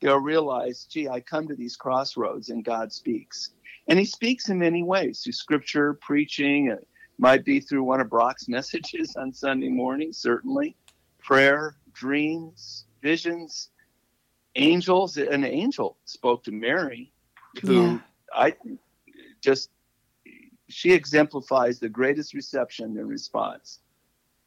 [0.00, 3.50] they'll realize, gee, I come to these crossroads and God speaks.
[3.88, 8.08] And he speaks in many ways through scripture, preaching, it might be through one of
[8.08, 10.76] Brock's messages on Sunday morning, certainly,
[11.22, 13.70] prayer, dreams, visions,
[14.56, 15.16] angels.
[15.16, 17.12] An angel spoke to Mary,
[17.62, 17.98] who yeah.
[18.34, 18.54] I
[19.40, 19.70] just
[20.68, 23.80] she exemplifies the greatest reception and response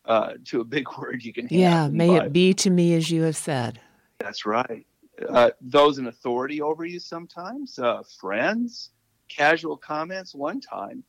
[0.06, 1.62] uh, to a big word you can hear.
[1.62, 3.80] Yeah, may it be to me as you have said.
[4.20, 4.86] That's right.
[5.28, 8.92] Uh, those in authority over you sometimes, uh, friends,
[9.30, 10.36] casual comments.
[10.36, 11.04] One time,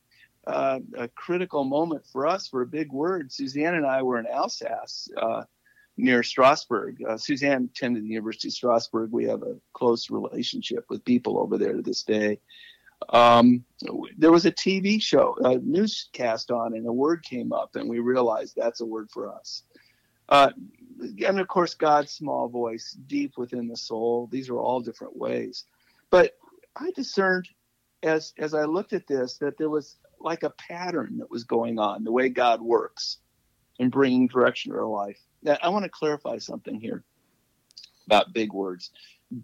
[0.47, 3.31] uh, a critical moment for us for a big word.
[3.31, 5.43] Suzanne and I were in Alsace uh,
[5.99, 7.03] near Strasbourg.
[7.07, 9.11] Uh, Suzanne attended the University of Strasbourg.
[9.11, 12.39] We have a close relationship with people over there to this day.
[13.09, 13.63] Um,
[14.17, 17.99] there was a TV show, a newscast on, and a word came up, and we
[17.99, 19.63] realized that's a word for us.
[20.27, 20.51] Uh,
[21.25, 24.27] and of course, God's small voice, deep within the soul.
[24.31, 25.65] These are all different ways.
[26.09, 26.37] But
[26.75, 27.47] I discerned
[28.03, 31.79] as as I looked at this that there was like a pattern that was going
[31.79, 33.17] on, the way God works
[33.79, 35.19] in bringing direction to our life.
[35.61, 37.03] I want to clarify something here
[38.05, 38.91] about big words.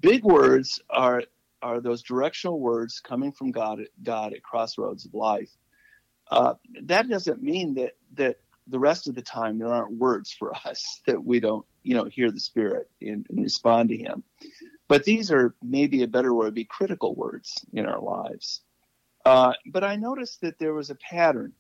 [0.01, 1.23] Big words are
[1.61, 5.49] are those directional words coming from God, God at crossroads of life.
[6.29, 10.53] Uh, that doesn't mean that that the rest of the time there aren't words for
[10.65, 14.23] us that we don't, you know, hear the Spirit and, and respond to Him.
[14.87, 18.61] But these are maybe a better word, be critical words in our lives.
[19.25, 21.53] Uh, but I noticed that there was a pattern,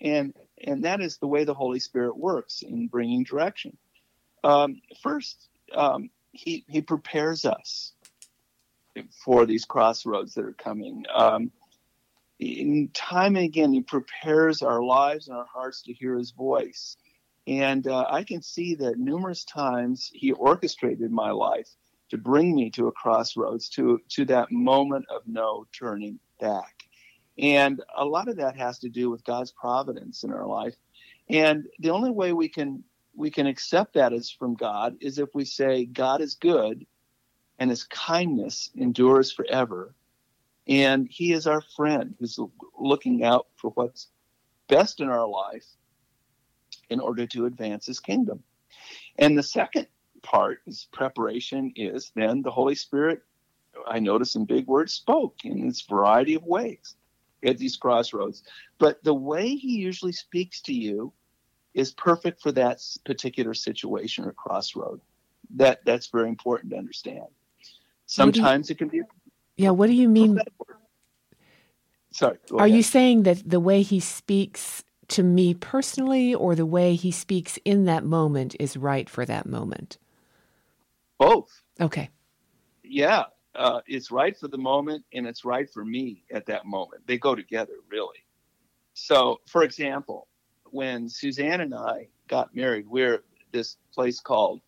[0.00, 3.76] and and that is the way the Holy Spirit works in bringing direction.
[4.44, 7.92] Um, first, um, he he prepares us
[9.24, 11.04] for these crossroads that are coming.
[11.12, 11.52] Um,
[12.38, 16.96] in time and again, he prepares our lives and our hearts to hear his voice.
[17.46, 21.68] And uh, I can see that numerous times he orchestrated my life
[22.10, 26.81] to bring me to a crossroads, to, to that moment of no turning back.
[27.42, 30.76] And a lot of that has to do with God's providence in our life.
[31.28, 35.34] And the only way we can we can accept that as from God is if
[35.34, 36.86] we say God is good
[37.58, 39.94] and his kindness endures forever.
[40.66, 42.38] And he is our friend who's
[42.78, 44.08] looking out for what's
[44.68, 45.66] best in our life
[46.88, 48.44] in order to advance his kingdom.
[49.18, 49.88] And the second
[50.22, 53.22] part is preparation is then the Holy Spirit,
[53.86, 56.94] I notice in big words, spoke in this variety of ways
[57.44, 58.42] at these crossroads.
[58.78, 61.12] But the way he usually speaks to you
[61.74, 65.00] is perfect for that particular situation or crossroad.
[65.56, 67.26] That that's very important to understand.
[68.06, 69.02] Sometimes you, it can be.
[69.56, 70.38] Yeah, what do you mean?
[72.12, 72.38] Sorry.
[72.52, 72.76] Are ahead.
[72.76, 77.58] you saying that the way he speaks to me personally or the way he speaks
[77.64, 79.98] in that moment is right for that moment?
[81.18, 81.62] Both.
[81.80, 82.10] Okay.
[82.82, 83.24] Yeah,
[83.54, 87.06] uh, it's right for the moment and it's right for me at that moment.
[87.06, 88.24] They go together, really.
[88.94, 90.28] So, for example,
[90.70, 94.60] when Suzanne and I got married, we're this place called,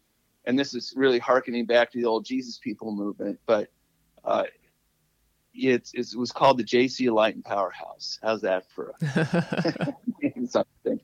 [0.45, 3.69] and this is really harkening back to the old Jesus People movement, but
[4.25, 4.45] uh,
[5.55, 8.19] it's, it was called the JC Light and Powerhouse.
[8.23, 8.95] How's that for
[10.49, 11.01] something?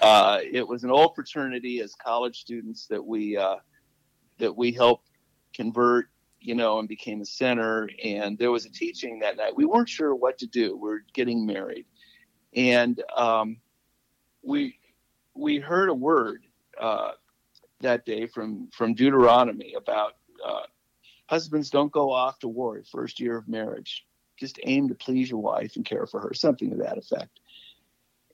[0.00, 3.56] Uh, it was an old fraternity as college students that we uh,
[4.38, 5.08] that we helped
[5.54, 6.08] convert,
[6.40, 7.88] you know, and became a center.
[8.02, 9.56] And there was a teaching that night.
[9.56, 10.76] We weren't sure what to do.
[10.76, 11.86] We are getting married,
[12.54, 13.58] and um,
[14.42, 14.78] we
[15.34, 16.44] we heard a word
[16.80, 17.12] uh,
[17.80, 20.62] that day from from Deuteronomy about uh,
[21.26, 24.06] husbands don't go off to war first year of marriage.
[24.38, 27.40] Just aim to please your wife and care for her, something to that effect.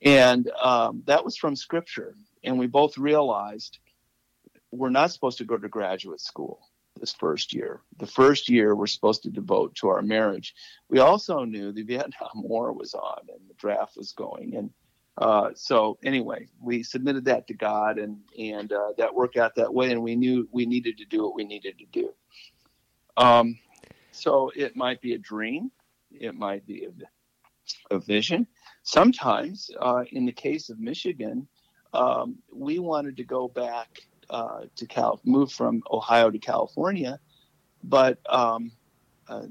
[0.02, 2.14] And um, that was from scripture.
[2.44, 3.78] And we both realized
[4.70, 6.60] we're not supposed to go to graduate school
[6.98, 7.80] this first year.
[7.98, 10.54] The first year we're supposed to devote to our marriage.
[10.88, 14.56] We also knew the Vietnam War was on and the draft was going.
[14.56, 14.70] And
[15.18, 19.72] uh, so anyway, we submitted that to God and, and uh, that worked out that
[19.72, 19.92] way.
[19.92, 22.12] And we knew we needed to do what we needed to do.
[23.16, 23.58] Um,
[24.10, 25.70] so it might be a dream,
[26.10, 28.46] it might be a, a vision.
[28.82, 31.48] Sometimes, uh, in the case of Michigan,
[31.92, 37.20] um, we wanted to go back uh, to Cal, move from Ohio to California,
[37.82, 38.72] but um,
[39.28, 39.46] a,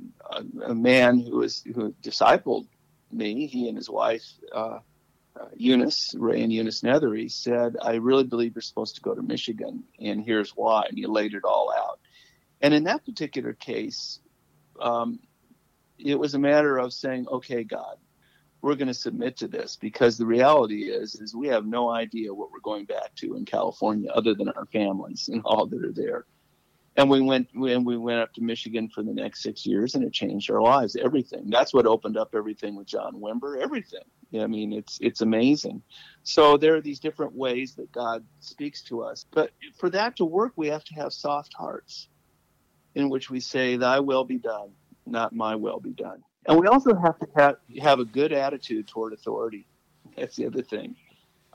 [0.65, 2.67] a, man who was who discipled
[3.11, 4.25] me, he and his wife.
[4.53, 4.79] Uh,
[5.39, 9.21] uh, Eunice, Ray and Eunice Nethery said, I really believe you're supposed to go to
[9.21, 10.85] Michigan, and here's why.
[10.87, 11.99] And he laid it all out.
[12.61, 14.19] And in that particular case,
[14.79, 15.19] um,
[15.97, 17.97] it was a matter of saying, okay, God,
[18.65, 22.33] we're going to submit to this because the reality is, is we have no idea
[22.33, 25.93] what we're going back to in California other than our families and all that are
[25.93, 26.25] there.
[26.97, 30.03] And we went and we went up to Michigan for the next six years, and
[30.03, 30.95] it changed our lives.
[30.95, 31.49] Everything.
[31.49, 33.61] That's what opened up everything with John Wimber.
[33.61, 34.05] Everything.
[34.33, 35.83] I mean, it's it's amazing.
[36.23, 39.25] So there are these different ways that God speaks to us.
[39.29, 42.07] But for that to work, we have to have soft hearts
[42.95, 44.71] in which we say, Thy will be done,
[45.05, 46.23] not my will be done.
[46.47, 49.65] And we also have to have, have a good attitude toward authority.
[50.17, 50.95] That's the other thing.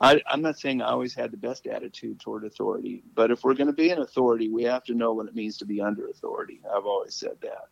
[0.00, 3.54] I, I'm not saying I always had the best attitude toward authority, but if we're
[3.54, 6.08] going to be an authority, we have to know what it means to be under
[6.08, 6.60] authority.
[6.74, 7.68] I've always said that.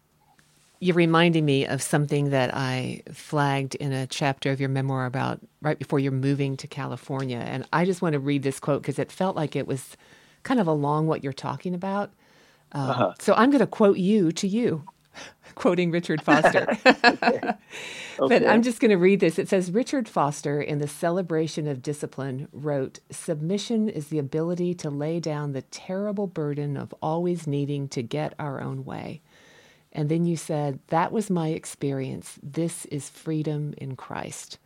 [0.81, 5.41] You're reminding me of something that I flagged in a chapter of your memoir about
[5.61, 7.39] right before you're moving to California.
[7.39, 9.97] And I just want to read this quote because it felt like it was
[10.45, 12.13] kind of along what you're talking about.
[12.73, 13.15] Uh, uh-huh.
[13.19, 14.85] So I'm going to quote you to you,
[15.55, 16.67] quoting Richard Foster.
[16.87, 17.41] okay.
[18.19, 19.39] But I'm just going to read this.
[19.39, 24.91] It says Richard Foster, in The Celebration of Discipline, wrote Submission is the ability to
[24.91, 29.20] lay down the terrible burden of always needing to get our own way.
[29.93, 32.39] And then you said, That was my experience.
[32.43, 34.59] This is freedom in Christ.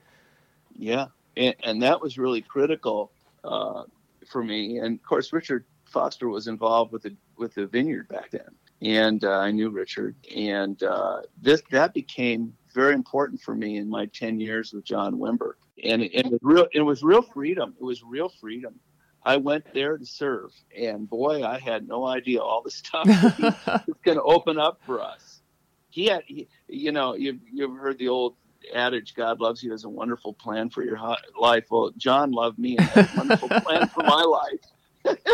[0.77, 1.09] Yeah.
[1.37, 3.13] And, and that was really critical
[3.45, 3.85] uh,
[4.27, 4.79] for me.
[4.79, 8.49] And of course, Richard Foster was involved with the with the vineyard back then,
[8.83, 13.89] and uh, I knew Richard, and uh, this that became very important for me in
[13.89, 15.53] my ten years with John Wimber,
[15.83, 16.67] and it, it was real.
[16.73, 17.75] It was real freedom.
[17.81, 18.81] It was real freedom.
[19.25, 23.07] I went there to serve, and boy, I had no idea all the stuff
[23.87, 25.43] was going to open up for us.
[25.91, 28.35] He had, he, you know, you've, you've heard the old
[28.75, 30.99] adage, God loves you has a wonderful plan for your
[31.39, 31.67] life.
[31.71, 34.61] Well, John loved me and had a wonderful plan for my life.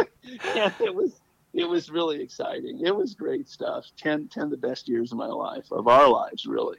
[0.55, 1.20] and it was
[1.59, 2.81] it was really exciting.
[2.87, 3.87] It was great stuff.
[3.97, 6.79] 10, 10 of the best years of my life, of our lives, really.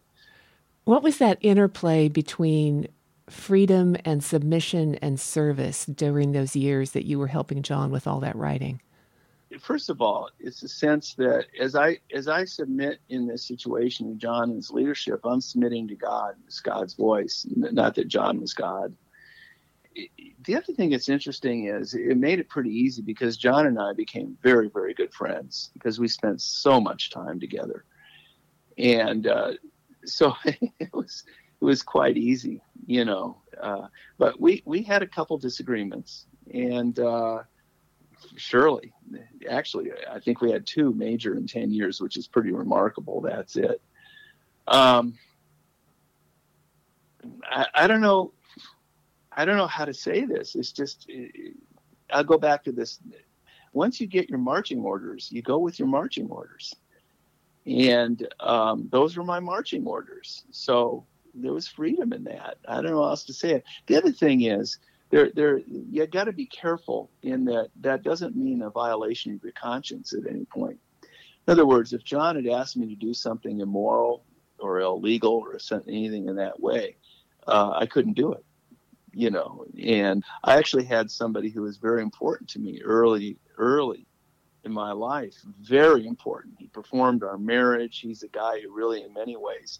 [0.86, 2.88] What was that interplay between
[3.30, 8.22] freedom and submission and service during those years that you were helping John with all
[8.22, 8.82] that writing?
[9.60, 14.08] First of all, it's a sense that as I as I submit in this situation
[14.08, 16.36] to John and his leadership, I'm submitting to God.
[16.46, 17.48] It's God's voice.
[17.56, 18.96] Not that John was God.
[20.46, 23.94] The other thing that's interesting is it made it pretty easy because John and I
[23.94, 27.86] became very, very good friends because we spent so much time together,
[28.78, 29.54] and uh,
[30.06, 31.24] so it was
[31.62, 33.42] it was quite easy, you know.
[33.62, 33.88] Uh,
[34.18, 37.44] but we we had a couple disagreements, and uh,
[38.36, 38.94] surely,
[39.50, 43.22] actually, I think we had two major in ten years, which is pretty remarkable.
[43.22, 43.82] That's it.
[44.68, 45.18] Um,
[47.44, 48.34] I, I don't know.
[49.32, 50.56] I don't know how to say this.
[50.56, 51.10] It's just
[52.12, 53.00] I'll go back to this.
[53.74, 56.74] Once you get your marching orders, you go with your marching orders
[57.70, 60.44] and um, those were my marching orders.
[60.52, 62.58] So there was freedom in that.
[62.68, 63.64] I don't know how else to say it.
[63.88, 64.80] The other thing is,
[65.12, 67.70] there, there, you got to be careful in that.
[67.82, 70.80] That doesn't mean a violation of your conscience at any point.
[71.48, 74.24] In other words, if John had asked me to do something immoral
[74.60, 75.58] or illegal or
[75.88, 76.98] anything in that way,
[77.48, 78.46] uh, I couldn't do it.
[79.14, 84.06] You know, and I actually had somebody who was very important to me early, early
[84.64, 86.56] in my life, very important.
[86.60, 88.00] He performed our marriage.
[88.00, 89.80] He's a guy who really, in many ways,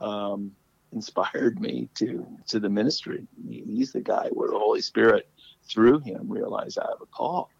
[0.00, 0.52] um,
[0.92, 3.26] inspired me to to the ministry.
[3.48, 5.28] He's the guy where the Holy Spirit,
[5.68, 7.50] through him, realized I have a call,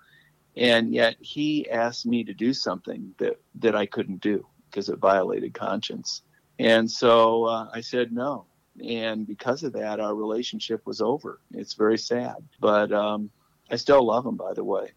[0.56, 4.98] and yet he asked me to do something that that I couldn't do because it
[4.98, 6.22] violated conscience,
[6.58, 8.46] and so uh, I said no.
[8.82, 11.40] And because of that, our relationship was over.
[11.52, 13.30] It's very sad, but um,
[13.70, 14.36] I still love him.
[14.36, 14.92] By the way,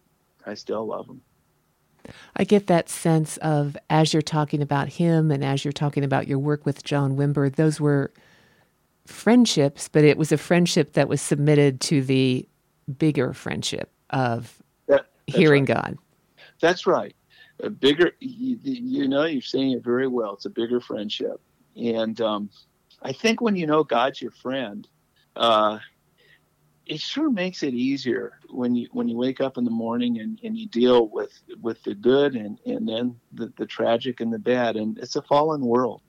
[0.46, 1.22] I still love him.
[2.36, 6.28] I get that sense of as you're talking about him and as you're talking about
[6.28, 8.12] your work with John Wimber, those were
[9.06, 12.48] friendships, but it was a friendship that was submitted to the
[12.98, 15.76] bigger friendship of that, hearing right.
[15.76, 15.98] God.
[16.60, 17.16] That's right.
[17.62, 20.34] A bigger, you, you, know, you're saying it very well.
[20.34, 21.42] It's a bigger friendship.
[21.76, 22.50] And um,
[23.02, 24.88] I think when you know God's your friend,
[25.36, 25.80] uh,
[26.86, 30.40] it sure makes it easier when you when you wake up in the morning and,
[30.44, 31.32] and you deal with
[31.62, 34.76] with the good and and then the, the tragic and the bad.
[34.76, 36.02] And it's a fallen world.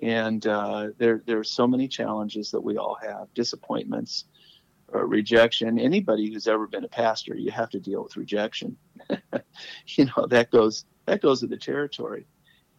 [0.00, 4.24] And uh, there there are so many challenges that we all have disappointments
[4.94, 5.78] uh, rejection.
[5.78, 8.76] Anybody who's ever been a pastor you have to deal with rejection.
[9.86, 12.26] You know that goes that goes with the territory.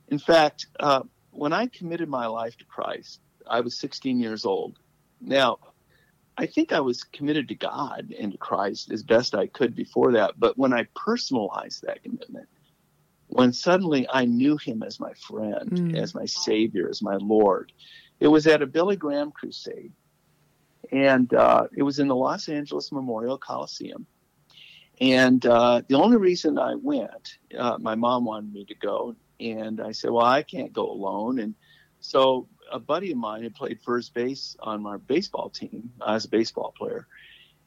[0.08, 1.02] In fact uh,
[1.32, 4.78] when I committed my life to Christ I was 16 years old
[5.22, 5.60] now
[6.38, 10.14] I think I was committed to God and to Christ as best I could before
[10.14, 10.40] that.
[10.40, 12.50] But when I personalized that commitment,
[13.28, 15.98] when suddenly I knew Him as my friend, mm.
[15.98, 17.72] as my Savior, as my Lord,
[18.20, 19.92] it was at a Billy Graham crusade.
[20.92, 24.06] And uh, it was in the Los Angeles Memorial Coliseum.
[25.02, 29.16] And uh, the only reason I went, uh, my mom wanted me to go.
[29.40, 31.40] And I said, well, I can't go alone.
[31.40, 31.56] And
[32.00, 36.30] so a buddy of mine had played first base on my baseball team as a
[36.30, 37.08] baseball player,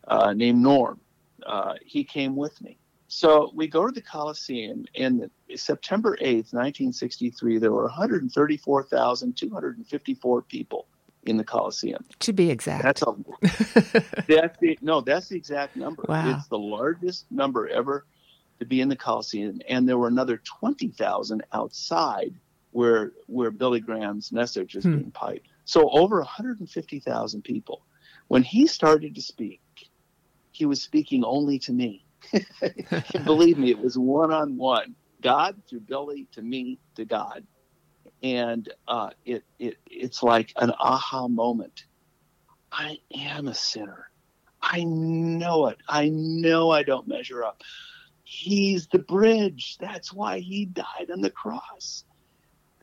[0.06, 1.00] uh, named Norm.
[1.44, 2.78] Uh, he came with me.
[3.08, 10.88] So we go to the Coliseum, and September 8th, 1963, there were 134,254 people
[11.24, 12.04] in the Coliseum.
[12.20, 12.82] To be exact.
[12.82, 13.14] That's a
[14.26, 16.04] that's the no, that's the exact number.
[16.08, 16.36] Wow.
[16.36, 18.04] It's the largest number ever
[18.58, 22.34] to be in the Coliseum, and there were another 20,000 outside
[22.76, 24.96] where where Billy Graham's message is hmm.
[24.96, 25.48] being piped.
[25.64, 27.86] So over 150,000 people.
[28.28, 29.62] When he started to speak,
[30.52, 32.04] he was speaking only to me.
[33.24, 34.94] Believe me, it was one on one.
[35.22, 37.46] God through Billy to me to God,
[38.22, 41.84] and uh, it it it's like an aha moment.
[42.70, 44.10] I am a sinner.
[44.60, 45.78] I know it.
[45.88, 47.62] I know I don't measure up.
[48.24, 49.78] He's the bridge.
[49.80, 52.04] That's why he died on the cross.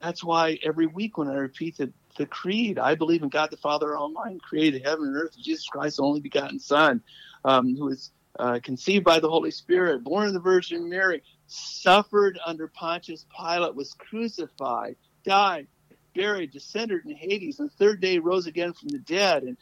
[0.04, 3.58] That's why every week when I repeat the, the creed, I believe in God the
[3.58, 7.02] Father Almighty, created heaven and earth, Jesus Christ, the only begotten Son,
[7.46, 12.38] um, who was uh, conceived by the Holy Spirit, born of the Virgin Mary, suffered
[12.46, 15.68] under Pontius Pilate, was crucified, died,
[16.14, 19.58] buried, descended in Hades, and the third day rose again from the dead, and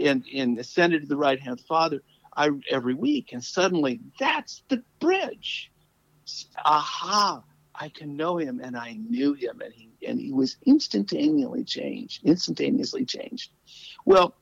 [0.00, 2.02] and, and ascended to the right hand of the Father.
[2.34, 5.70] I every week, and suddenly that's the bridge.
[6.64, 7.42] Aha!
[7.74, 12.24] I can know him and I knew him and he and he was instantaneously changed,
[12.24, 13.50] instantaneously changed.
[14.04, 14.34] Well,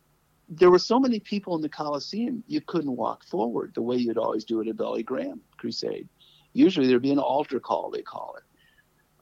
[0.49, 4.18] there were so many people in the Coliseum, you couldn't walk forward the way you'd
[4.18, 6.09] always do at a Billy Graham crusade.
[6.53, 8.45] Usually there'd be an altar call, they call it.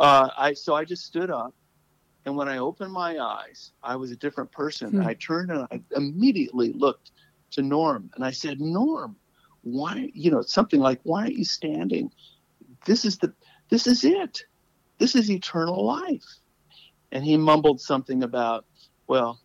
[0.00, 1.54] Uh, I so I just stood up,
[2.24, 4.90] and when I opened my eyes, I was a different person.
[4.92, 5.06] Hmm.
[5.06, 7.12] I turned and I immediately looked
[7.52, 9.16] to Norm, and I said, "Norm,
[9.62, 10.10] why?
[10.14, 12.10] You know, something like, why aren't you standing?
[12.86, 13.32] This is the,
[13.70, 14.44] this is it.
[14.98, 16.40] This is eternal life."
[17.12, 18.64] And he mumbled something about,
[19.06, 19.40] well,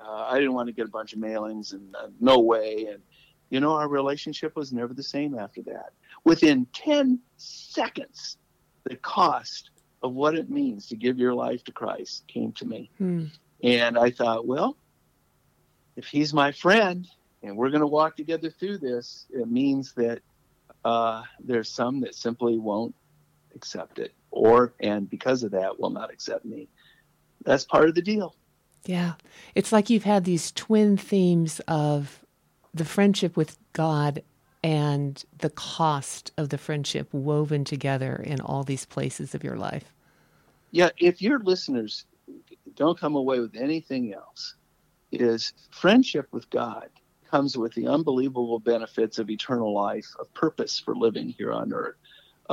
[0.00, 2.86] uh, I didn't want to get a bunch of mailings and uh, no way.
[2.90, 3.02] And,
[3.50, 5.92] you know, our relationship was never the same after that.
[6.24, 8.36] Within 10 seconds,
[8.84, 9.70] the cost
[10.02, 12.90] of what it means to give your life to Christ came to me.
[12.98, 13.26] Hmm.
[13.62, 14.76] And I thought, well,
[15.96, 17.06] if he's my friend
[17.42, 20.20] and we're going to walk together through this, it means that
[20.84, 22.94] uh, there's some that simply won't
[23.54, 26.68] accept it or, and because of that, will not accept me.
[27.44, 28.34] That's part of the deal.
[28.84, 29.14] Yeah.
[29.54, 32.24] It's like you've had these twin themes of
[32.74, 34.22] the friendship with God
[34.64, 39.92] and the cost of the friendship woven together in all these places of your life.
[40.70, 42.06] Yeah, if your listeners
[42.74, 44.54] don't come away with anything else,
[45.10, 46.88] is friendship with God
[47.30, 51.96] comes with the unbelievable benefits of eternal life, of purpose for living here on earth,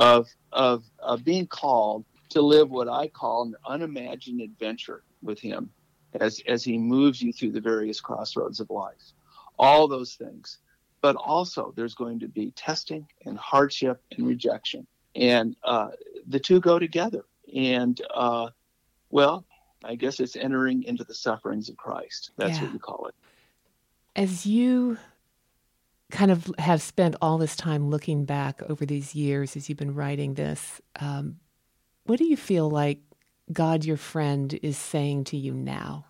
[0.00, 5.70] of of, of being called to live what I call an unimagined adventure with Him
[6.18, 9.12] as, as he moves you through the various crossroads of life.
[9.58, 10.58] All those things.
[11.02, 14.86] But also, there's going to be testing and hardship and rejection.
[15.14, 15.90] And uh,
[16.26, 17.24] the two go together.
[17.54, 18.50] And, uh,
[19.10, 19.44] well,
[19.82, 22.32] I guess it's entering into the sufferings of Christ.
[22.36, 22.64] That's yeah.
[22.64, 23.14] what we call it.
[24.14, 24.98] As you
[26.10, 29.94] kind of have spent all this time looking back over these years as you've been
[29.94, 31.36] writing this, um,
[32.04, 33.00] what do you feel like
[33.52, 36.06] God, your friend, is saying to you now?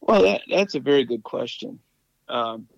[0.00, 1.78] Well, that, that's a very good question.
[2.28, 2.68] Um,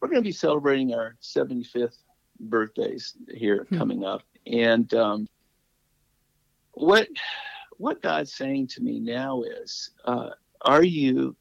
[0.00, 1.96] we're going to be celebrating our 75th
[2.38, 3.78] birthdays here hmm.
[3.78, 5.28] coming up, and um,
[6.72, 7.08] what
[7.78, 10.30] what God's saying to me now is, uh,
[10.62, 11.36] are you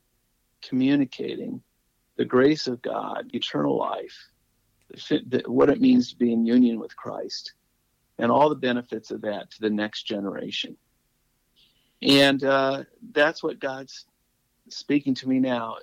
[0.62, 1.62] communicating
[2.18, 4.18] the grace of God, eternal life,
[5.46, 7.54] what it means to be in union with Christ?
[8.18, 10.78] and all the benefits of that to the next generation.
[12.02, 14.06] And uh, that's what God's
[14.70, 15.78] speaking to me now.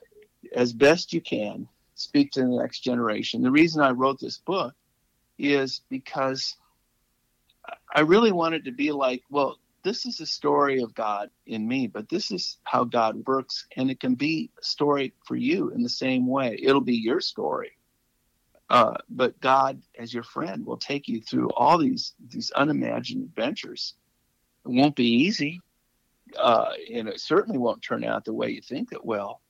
[0.54, 3.42] As best you can, speak to the next generation.
[3.42, 4.74] The reason I wrote this book
[5.38, 6.56] is because
[7.94, 11.86] I really wanted to be like, well, this is a story of God in me,
[11.86, 15.82] but this is how God works, and it can be a story for you in
[15.82, 16.58] the same way.
[16.62, 17.72] It'll be your story.
[18.70, 23.94] Uh, but God, as your friend, will take you through all these these unimagined adventures.
[24.64, 25.60] It won't be easy,
[26.38, 29.40] uh, and it certainly won't turn out the way you think it will.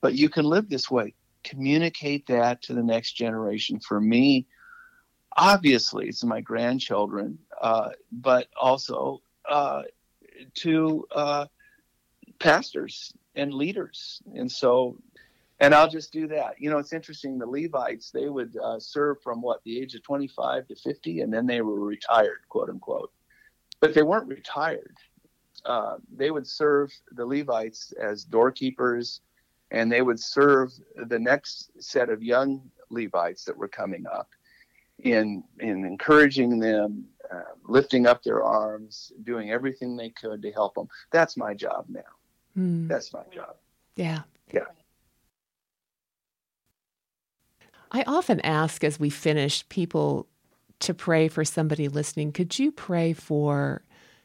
[0.00, 1.14] But you can live this way.
[1.42, 3.80] Communicate that to the next generation.
[3.80, 4.46] For me,
[5.36, 9.82] obviously, it's my grandchildren, uh, but also uh,
[10.54, 11.46] to uh,
[12.38, 14.22] pastors and leaders.
[14.34, 14.96] And so
[15.60, 16.54] and I'll just do that.
[16.58, 17.38] You know, it's interesting.
[17.38, 21.32] The Levites they would uh, serve from what the age of 25 to 50, and
[21.32, 23.12] then they were retired, quote unquote.
[23.78, 24.96] But they weren't retired.
[25.66, 29.20] Uh, they would serve the Levites as doorkeepers,
[29.70, 34.30] and they would serve the next set of young Levites that were coming up
[35.02, 40.74] in in encouraging them, uh, lifting up their arms, doing everything they could to help
[40.74, 40.88] them.
[41.10, 42.00] That's my job now.
[42.58, 42.88] Mm.
[42.88, 43.56] That's my job.
[43.96, 44.22] Yeah.
[44.52, 44.66] Yeah.
[47.92, 50.26] I often ask as we finish people
[50.80, 52.32] to pray for somebody listening.
[52.32, 53.82] Could you pray for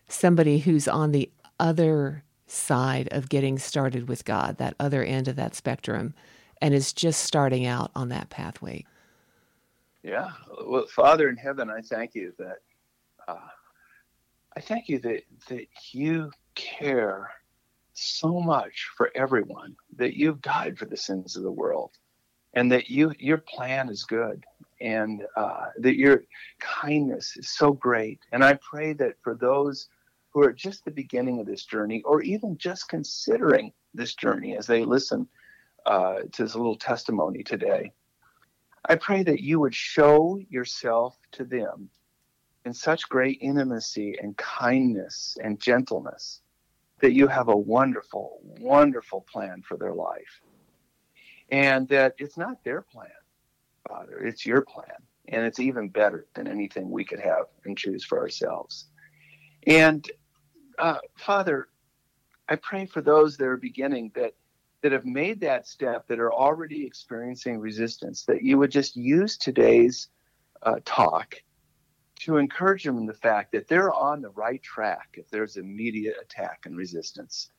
[0.08, 5.36] somebody who's on the other side of getting started with God, that other end of
[5.36, 6.14] that spectrum,
[6.62, 8.86] and is just starting out on that pathway?
[10.06, 10.30] Yeah.
[10.68, 12.58] Well, Father in heaven, I thank you that
[13.28, 13.48] uh,
[14.56, 17.32] I thank you that that you care
[17.94, 21.92] so much for everyone that you've died for the sins of the world
[22.54, 24.46] and that you your plan is good
[24.80, 26.24] and uh, that your
[26.60, 29.88] kindness is so great and i pray that for those
[30.30, 34.68] who are just the beginning of this journey or even just considering this journey as
[34.68, 35.26] they listen
[35.86, 37.92] uh, to this little testimony today
[38.90, 41.90] i pray that you would show yourself to them
[42.66, 46.42] in such great intimacy and kindness and gentleness
[47.02, 50.42] that you have a wonderful wonderful plan for their life
[51.50, 53.10] and that it's not their plan,
[53.88, 54.86] Father, it's your plan.
[55.28, 58.90] and it's even better than anything we could have and choose for ourselves.
[59.66, 60.08] And
[60.78, 61.68] uh, Father,
[62.48, 64.34] I pray for those that are beginning that
[64.86, 69.36] that have made that step that are already experiencing resistance that you would just use
[69.36, 70.10] today's
[70.62, 71.34] uh, talk
[72.20, 76.16] to encourage them in the fact that they're on the right track if there's immediate
[76.22, 77.50] attack and resistance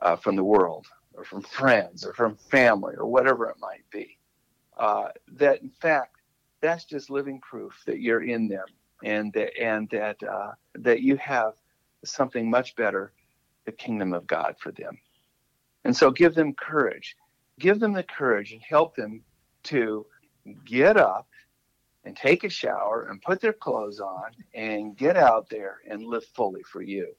[0.00, 4.16] uh, from the world or from friends or from family or whatever it might be.
[4.78, 6.16] Uh, that in fact,
[6.62, 8.64] that's just living proof that you're in them
[9.04, 11.52] and that, and that, uh, that you have
[12.02, 13.12] something much better,
[13.66, 14.96] the kingdom of God for them.
[15.86, 17.16] And so give them courage.
[17.60, 19.22] Give them the courage and help them
[19.64, 20.04] to
[20.64, 21.28] get up
[22.02, 26.24] and take a shower and put their clothes on and get out there and live
[26.24, 27.14] fully for you.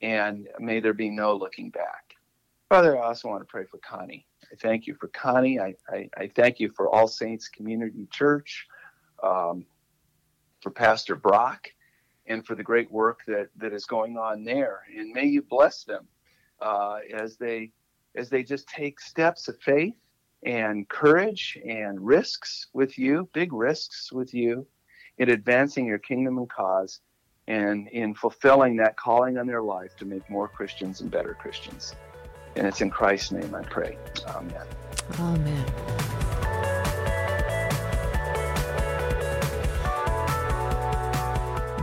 [0.00, 2.14] And may there be no looking back.
[2.68, 4.24] Father, I also want to pray for Connie.
[4.52, 5.58] I thank you for Connie.
[5.58, 8.68] I, I, I thank you for All Saints Community Church,
[9.24, 9.66] um,
[10.60, 11.68] for Pastor Brock,
[12.26, 14.82] and for the great work that, that is going on there.
[14.96, 16.06] And may you bless them
[16.60, 17.72] uh, as they
[18.14, 19.94] as they just take steps of faith
[20.44, 24.66] and courage and risks with you, big risks with you,
[25.18, 27.00] in advancing your kingdom and cause
[27.48, 31.94] and in fulfilling that calling on their life to make more Christians and better Christians.
[32.56, 33.96] And it's in Christ's name I pray.
[34.28, 34.66] Amen.
[35.18, 35.66] Amen.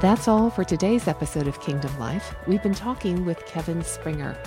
[0.02, 2.36] That's all for today's episode of Kingdom Life.
[2.46, 4.38] We've been talking with Kevin Springer.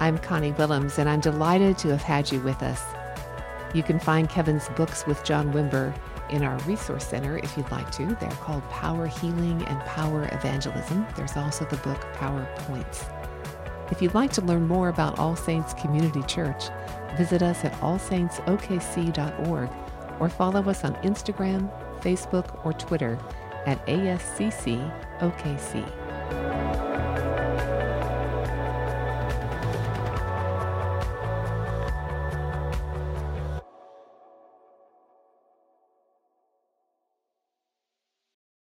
[0.00, 2.82] I'm Connie Willems, and I'm delighted to have had you with us.
[3.74, 5.92] You can find Kevin's books with John Wimber
[6.30, 8.06] in our resource center if you'd like to.
[8.20, 11.04] They're called Power Healing and Power Evangelism.
[11.16, 13.06] There's also the book Power Points.
[13.90, 16.64] If you'd like to learn more about All Saints Community Church,
[17.16, 19.70] visit us at allsaintsokc.org
[20.20, 21.70] or follow us on Instagram,
[22.00, 23.18] Facebook, or Twitter
[23.66, 27.07] at ASCC OKC.